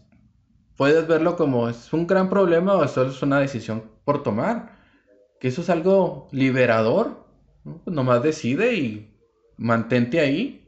puedes 0.74 1.06
verlo 1.06 1.36
como 1.36 1.68
es 1.68 1.92
un 1.92 2.06
gran 2.06 2.30
problema 2.30 2.72
o 2.72 2.88
solo 2.88 3.10
es 3.10 3.20
una 3.20 3.40
decisión 3.40 3.82
por 4.06 4.22
tomar, 4.22 4.78
que 5.38 5.48
eso 5.48 5.60
es 5.60 5.68
algo 5.68 6.26
liberador, 6.32 7.26
¿no? 7.62 7.82
Pues 7.84 7.94
nomás 7.94 8.22
decide 8.22 8.72
y 8.72 9.14
mantente 9.58 10.20
ahí. 10.20 10.64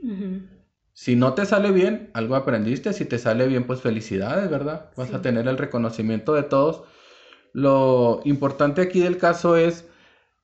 Si 0.93 1.17
no 1.17 1.33
te 1.33 1.47
sale 1.47 1.71
bien, 1.71 2.11
algo 2.13 2.37
aprendiste, 2.37 2.93
si 2.93 3.07
te 3.07 3.19
sale 3.19 3.47
bien, 3.47 3.65
pues 3.65 3.81
felicidades, 3.81 4.51
¿verdad? 4.51 4.91
Vas 4.95 5.15
a 5.15 5.23
tener 5.23 5.49
el 5.49 5.57
reconocimiento 5.57 6.35
de 6.35 6.43
todos 6.43 6.83
lo 7.55 8.21
importante 8.25 8.83
aquí 8.83 9.01
del 9.01 9.17
caso 9.17 9.57
es 9.57 9.87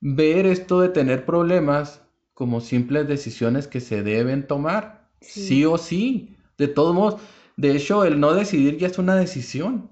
ver 0.01 0.47
esto 0.47 0.81
de 0.81 0.89
tener 0.89 1.27
problemas 1.27 2.01
como 2.33 2.63
simples 2.63 3.07
decisiones 3.07 3.69
que 3.69 3.81
se 3.81 4.03
deben 4.03 4.47
tomar, 4.47 5.11
sí, 5.21 5.67
o 5.67 5.77
sí. 5.77 6.39
De 6.63 6.69
todos 6.69 6.95
modos, 6.95 7.21
de 7.57 7.77
hecho, 7.77 8.05
el 8.05 8.21
no 8.21 8.35
decidir 8.35 8.79
ya 8.79 8.87
es 8.87 8.99
una 8.99 9.17
decisión. 9.17 9.91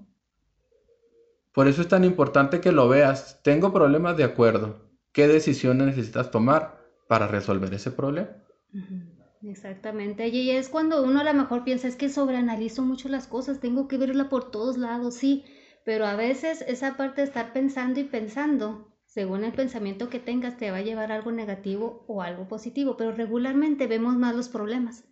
Por 1.53 1.67
eso 1.67 1.81
es 1.81 1.87
tan 1.87 2.03
importante 2.03 2.61
que 2.61 2.71
lo 2.71 2.87
veas. 2.87 3.41
Tengo 3.43 3.73
problemas 3.73 4.15
de 4.17 4.23
acuerdo. 4.23 4.89
¿Qué 5.11 5.27
decisiones 5.27 5.87
necesitas 5.87 6.31
tomar 6.31 6.79
para 7.07 7.27
resolver 7.27 7.73
ese 7.73 7.91
problema? 7.91 8.29
Exactamente. 9.43 10.27
Y 10.29 10.51
es 10.51 10.69
cuando 10.69 11.03
uno 11.03 11.19
a 11.19 11.23
lo 11.23 11.33
mejor 11.33 11.63
piensa, 11.63 11.87
es 11.87 11.95
que 11.95 12.09
sobreanalizo 12.09 12.83
mucho 12.83 13.09
las 13.09 13.27
cosas, 13.27 13.59
tengo 13.59 13.87
que 13.87 13.97
verla 13.97 14.29
por 14.29 14.49
todos 14.49 14.77
lados, 14.77 15.15
sí 15.15 15.43
pero 15.83 16.05
a 16.05 16.15
veces 16.15 16.63
esa 16.67 16.95
parte 16.95 17.21
de 17.21 17.27
estar 17.27 17.53
pensando 17.53 17.99
y 17.99 18.03
pensando 18.03 18.87
según 19.05 19.43
el 19.43 19.51
pensamiento 19.51 20.09
que 20.09 20.19
tengas, 20.19 20.57
te 20.57 20.71
va 20.71 20.77
a 20.77 20.81
llevar 20.81 21.11
a 21.11 21.15
algo 21.15 21.33
negativo 21.33 22.05
o 22.07 22.21
algo 22.21 22.47
positivo, 22.47 22.95
pero 22.95 23.11
regularmente 23.11 23.85
vemos 23.85 24.15
más 24.15 24.33
los 24.33 24.47
problemas. 24.47 25.03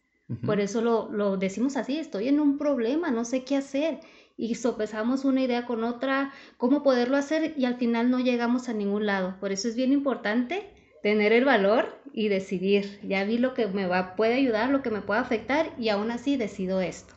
Por 0.46 0.60
eso 0.60 0.82
lo, 0.82 1.10
lo, 1.12 1.38
decimos 1.38 1.76
así, 1.76 1.98
estoy 1.98 2.28
en 2.28 2.40
un 2.40 2.60
problema, 2.60 3.10
no 3.10 3.26
sé 3.26 3.44
qué 3.44 3.56
hacer. 3.56 4.00
Y 4.38 4.56
sopesamos 4.56 5.26
una 5.26 5.42
idea 5.42 5.66
con 5.66 5.84
otra, 5.84 6.32
cómo 6.58 6.84
poderlo 6.84 7.18
hacer 7.18 7.56
y 7.58 7.66
al 7.66 7.76
final 7.76 8.12
no 8.12 8.20
llegamos 8.20 8.70
a 8.70 8.74
ningún 8.74 9.06
lado. 9.06 9.36
Por 9.40 9.52
eso 9.52 9.68
es 9.68 9.76
bien 9.76 9.92
importante 9.92 10.70
tener 11.02 11.34
el 11.34 11.46
valor 11.46 12.00
y 12.14 12.28
decidir. 12.28 13.00
Ya 13.04 13.24
vi 13.24 13.38
lo 13.38 13.54
que 13.54 13.68
me 13.68 13.88
va, 13.88 14.16
puede 14.16 14.36
ayudar, 14.36 14.70
lo 14.70 14.82
que 14.82 14.92
me 14.92 15.02
puede 15.02 15.20
afectar 15.20 15.74
y 15.80 15.90
aún 15.90 16.12
así 16.12 16.38
decido 16.38 16.80
esto. 16.80 17.16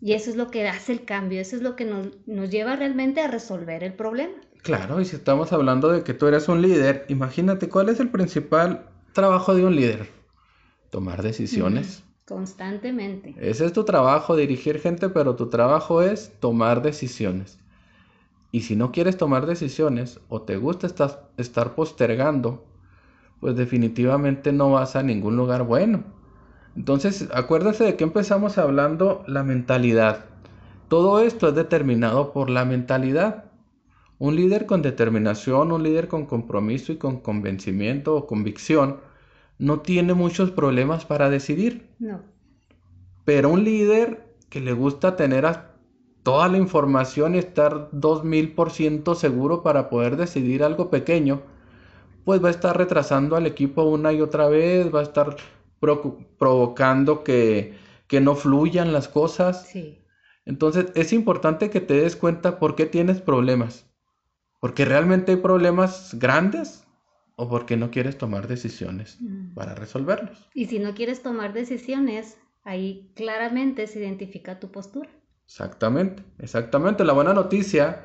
Y 0.00 0.12
eso 0.12 0.30
es 0.30 0.36
lo 0.36 0.50
que 0.50 0.68
hace 0.68 0.92
el 0.92 1.04
cambio, 1.04 1.40
eso 1.40 1.56
es 1.56 1.62
lo 1.62 1.76
que 1.76 1.84
nos, 1.84 2.08
nos 2.26 2.50
lleva 2.50 2.76
realmente 2.76 3.20
a 3.20 3.28
resolver 3.28 3.84
el 3.84 3.94
problema. 3.94 4.34
Claro, 4.62 5.00
y 5.00 5.04
si 5.04 5.16
estamos 5.16 5.52
hablando 5.52 5.90
de 5.90 6.04
que 6.04 6.14
tú 6.14 6.26
eres 6.26 6.48
un 6.48 6.62
líder, 6.62 7.04
imagínate 7.08 7.68
cuál 7.68 7.90
es 7.90 8.00
el 8.00 8.10
principal 8.10 8.88
trabajo 9.12 9.54
de 9.54 9.64
un 9.64 9.76
líder. 9.76 10.08
Tomar 10.90 11.22
decisiones. 11.22 12.03
Constantemente. 12.26 13.34
Ese 13.38 13.66
es 13.66 13.72
tu 13.72 13.84
trabajo, 13.84 14.36
dirigir 14.36 14.80
gente, 14.80 15.08
pero 15.08 15.36
tu 15.36 15.48
trabajo 15.48 16.02
es 16.02 16.32
tomar 16.40 16.82
decisiones. 16.82 17.58
Y 18.50 18.60
si 18.60 18.76
no 18.76 18.92
quieres 18.92 19.16
tomar 19.16 19.46
decisiones 19.46 20.20
o 20.28 20.42
te 20.42 20.56
gusta 20.56 20.86
estar, 20.86 21.28
estar 21.36 21.74
postergando, 21.74 22.64
pues 23.40 23.56
definitivamente 23.56 24.52
no 24.52 24.70
vas 24.70 24.96
a 24.96 25.02
ningún 25.02 25.36
lugar 25.36 25.64
bueno. 25.64 26.04
Entonces, 26.76 27.28
acuérdate 27.32 27.84
de 27.84 27.96
que 27.96 28.04
empezamos 28.04 28.58
hablando 28.58 29.22
la 29.26 29.42
mentalidad. 29.42 30.26
Todo 30.88 31.20
esto 31.20 31.48
es 31.48 31.54
determinado 31.54 32.32
por 32.32 32.50
la 32.50 32.64
mentalidad. 32.64 33.44
Un 34.18 34.36
líder 34.36 34.66
con 34.66 34.82
determinación, 34.82 35.72
un 35.72 35.82
líder 35.82 36.08
con 36.08 36.26
compromiso 36.26 36.92
y 36.92 36.96
con 36.96 37.20
convencimiento 37.20 38.14
o 38.14 38.26
convicción, 38.26 39.00
no 39.58 39.80
tiene 39.80 40.14
muchos 40.14 40.50
problemas 40.50 41.04
para 41.04 41.30
decidir. 41.30 41.88
No. 41.98 42.22
Pero 43.24 43.48
un 43.48 43.64
líder 43.64 44.34
que 44.48 44.60
le 44.60 44.72
gusta 44.72 45.16
tener 45.16 45.46
toda 46.22 46.48
la 46.48 46.58
información 46.58 47.34
y 47.34 47.38
estar 47.38 47.88
dos 47.92 48.24
mil 48.24 48.52
por 48.54 48.70
ciento 48.70 49.14
seguro 49.14 49.62
para 49.62 49.88
poder 49.88 50.16
decidir 50.16 50.62
algo 50.62 50.90
pequeño, 50.90 51.42
pues 52.24 52.42
va 52.42 52.48
a 52.48 52.52
estar 52.52 52.76
retrasando 52.76 53.36
al 53.36 53.46
equipo 53.46 53.84
una 53.84 54.12
y 54.12 54.20
otra 54.20 54.48
vez, 54.48 54.92
va 54.94 55.00
a 55.00 55.04
estar 55.04 55.36
provocando 56.38 57.22
que, 57.22 57.74
que, 58.06 58.20
no 58.20 58.34
fluyan 58.34 58.92
las 58.92 59.08
cosas. 59.08 59.66
Sí. 59.66 60.02
Entonces 60.46 60.86
es 60.94 61.12
importante 61.12 61.68
que 61.68 61.80
te 61.80 61.94
des 61.94 62.16
cuenta 62.16 62.58
por 62.58 62.74
qué 62.74 62.86
tienes 62.86 63.20
problemas. 63.20 63.86
Porque 64.60 64.86
realmente 64.86 65.32
hay 65.32 65.38
problemas 65.38 66.14
grandes 66.18 66.83
o 67.36 67.48
porque 67.48 67.76
no 67.76 67.90
quieres 67.90 68.18
tomar 68.18 68.46
decisiones 68.48 69.18
mm. 69.20 69.54
para 69.54 69.74
resolverlos. 69.74 70.48
Y 70.54 70.66
si 70.66 70.78
no 70.78 70.94
quieres 70.94 71.22
tomar 71.22 71.52
decisiones, 71.52 72.38
ahí 72.62 73.12
claramente 73.14 73.86
se 73.86 74.00
identifica 74.00 74.60
tu 74.60 74.70
postura. 74.70 75.10
Exactamente, 75.44 76.22
exactamente. 76.38 77.04
La 77.04 77.12
buena 77.12 77.34
noticia 77.34 78.04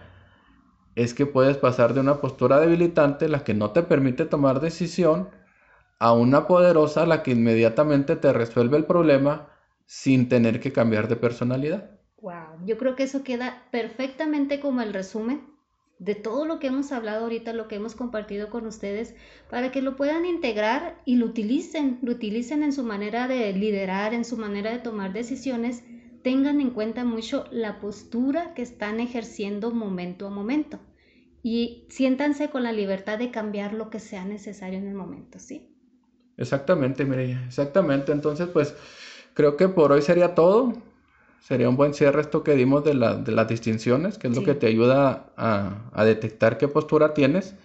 es 0.96 1.14
que 1.14 1.26
puedes 1.26 1.58
pasar 1.58 1.94
de 1.94 2.02
una 2.02 2.20
postura 2.20 2.60
debilitante, 2.60 3.30
la 3.30 3.44
que 3.44 3.54
no 3.54 3.72
te 3.72 3.84
permite 3.84 4.26
tomar 4.26 4.60
decisión, 4.60 5.30
a 6.00 6.14
una 6.14 6.48
poderosa, 6.48 7.06
la 7.06 7.24
que 7.24 7.32
inmediatamente 7.32 8.16
te 8.16 8.34
resuelve 8.34 8.78
el 8.78 8.86
problema 8.86 9.50
sin 9.86 10.30
tener 10.30 10.60
que 10.60 10.72
cambiar 10.72 11.08
de 11.08 11.18
personalidad. 11.18 11.92
Wow, 12.22 12.66
yo 12.66 12.78
creo 12.78 12.96
que 12.96 13.04
eso 13.04 13.24
queda 13.24 13.64
perfectamente 13.72 14.60
como 14.60 14.82
el 14.82 14.94
resumen 14.94 15.42
de 16.00 16.16
todo 16.16 16.46
lo 16.46 16.60
que 16.60 16.68
hemos 16.68 16.92
hablado 16.92 17.24
ahorita, 17.24 17.54
lo 17.54 17.68
que 17.68 17.76
hemos 17.76 17.94
compartido 17.94 18.50
con 18.50 18.66
ustedes, 18.66 19.16
para 19.50 19.72
que 19.72 19.82
lo 19.82 19.96
puedan 19.96 20.26
integrar 20.26 21.02
y 21.06 21.18
lo 21.18 21.28
utilicen, 21.28 22.00
lo 22.02 22.14
utilicen 22.14 22.64
en 22.64 22.72
su 22.72 22.84
manera 22.84 23.28
de 23.28 23.52
liderar, 23.54 24.14
en 24.14 24.24
su 24.26 24.38
manera 24.38 24.72
de 24.72 24.80
tomar 24.80 25.14
decisiones, 25.14 25.84
tengan 26.24 26.62
en 26.62 26.72
cuenta 26.72 27.04
mucho 27.04 27.46
la 27.52 27.80
postura 27.80 28.54
que 28.54 28.62
están 28.62 29.00
ejerciendo 29.00 29.72
momento 29.72 30.26
a 30.28 30.30
momento 30.30 30.80
y 31.44 31.86
siéntanse 31.90 32.50
con 32.50 32.64
la 32.64 32.72
libertad 32.72 33.18
de 33.18 33.32
cambiar 33.32 33.74
lo 33.74 33.90
que 33.90 34.00
sea 34.00 34.26
necesario 34.26 34.80
en 34.80 34.88
el 34.88 34.94
momento, 34.94 35.40
¿sí? 35.40 35.70
Exactamente, 36.38 37.06
Mireya, 37.06 37.44
exactamente. 37.46 38.12
Entonces, 38.12 38.48
pues 38.48 38.74
creo 39.34 39.58
que 39.58 39.68
por 39.68 39.92
hoy 39.92 40.02
sería 40.02 40.36
todo. 40.36 40.74
Sería 41.42 41.70
un 41.70 41.78
buen 41.78 41.94
cierre 41.94 42.22
esto 42.22 42.44
que 42.44 42.56
dimos 42.56 42.84
de, 42.84 42.94
las 42.94 43.48
distinciones, 43.48 44.18
que 44.18 44.28
es 44.28 44.36
lo 44.36 44.44
que 44.44 44.54
te 44.54 44.68
ayuda 44.68 45.32
a, 45.38 45.90
a 45.94 46.06
detectar 46.06 46.58
qué 46.58 46.68
postura 46.68 47.14
tienes. 47.14 47.56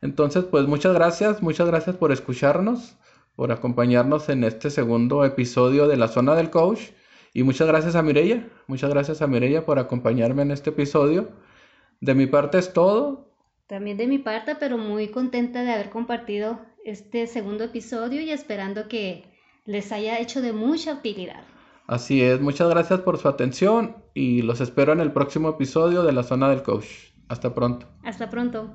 Entonces, 0.00 0.44
pues 0.44 0.66
muchas 0.66 0.94
gracias, 0.94 1.42
muchas 1.42 1.66
gracias 1.66 1.96
por 1.96 2.12
escucharnos, 2.12 2.96
por 3.36 3.52
acompañarnos 3.52 4.28
en 4.28 4.44
este 4.44 4.70
segundo 4.70 5.24
episodio 5.24 5.88
de 5.88 5.96
la 5.96 6.08
zona 6.08 6.34
del 6.34 6.50
coach. 6.50 6.80
Y 7.34 7.42
muchas 7.42 7.68
gracias 7.68 7.94
a 7.94 8.02
Mireya, 8.02 8.48
muchas 8.66 8.90
gracias 8.90 9.20
a 9.20 9.26
Mireya 9.26 9.64
por 9.66 9.78
acompañarme 9.78 10.42
en 10.42 10.50
este 10.50 10.70
episodio. 10.70 11.28
De 12.00 12.14
mi 12.14 12.26
parte 12.26 12.58
es 12.58 12.72
todo. 12.72 13.28
También 13.66 13.96
de 13.96 14.06
mi 14.06 14.18
parte, 14.18 14.56
pero 14.56 14.78
muy 14.78 15.08
contenta 15.08 15.62
de 15.62 15.72
haber 15.72 15.90
compartido 15.90 16.60
este 16.84 17.26
segundo 17.26 17.64
episodio 17.64 18.22
y 18.22 18.30
esperando 18.30 18.88
que 18.88 19.24
les 19.66 19.92
haya 19.92 20.18
hecho 20.20 20.40
de 20.40 20.52
mucha 20.52 20.94
utilidad. 20.94 21.42
Así 21.88 22.20
es, 22.20 22.38
muchas 22.42 22.68
gracias 22.68 23.00
por 23.00 23.16
su 23.16 23.28
atención 23.28 23.96
y 24.12 24.42
los 24.42 24.60
espero 24.60 24.92
en 24.92 25.00
el 25.00 25.10
próximo 25.10 25.48
episodio 25.48 26.02
de 26.02 26.12
la 26.12 26.22
zona 26.22 26.50
del 26.50 26.62
coach. 26.62 26.84
Hasta 27.28 27.54
pronto. 27.54 27.86
Hasta 28.04 28.28
pronto. 28.28 28.74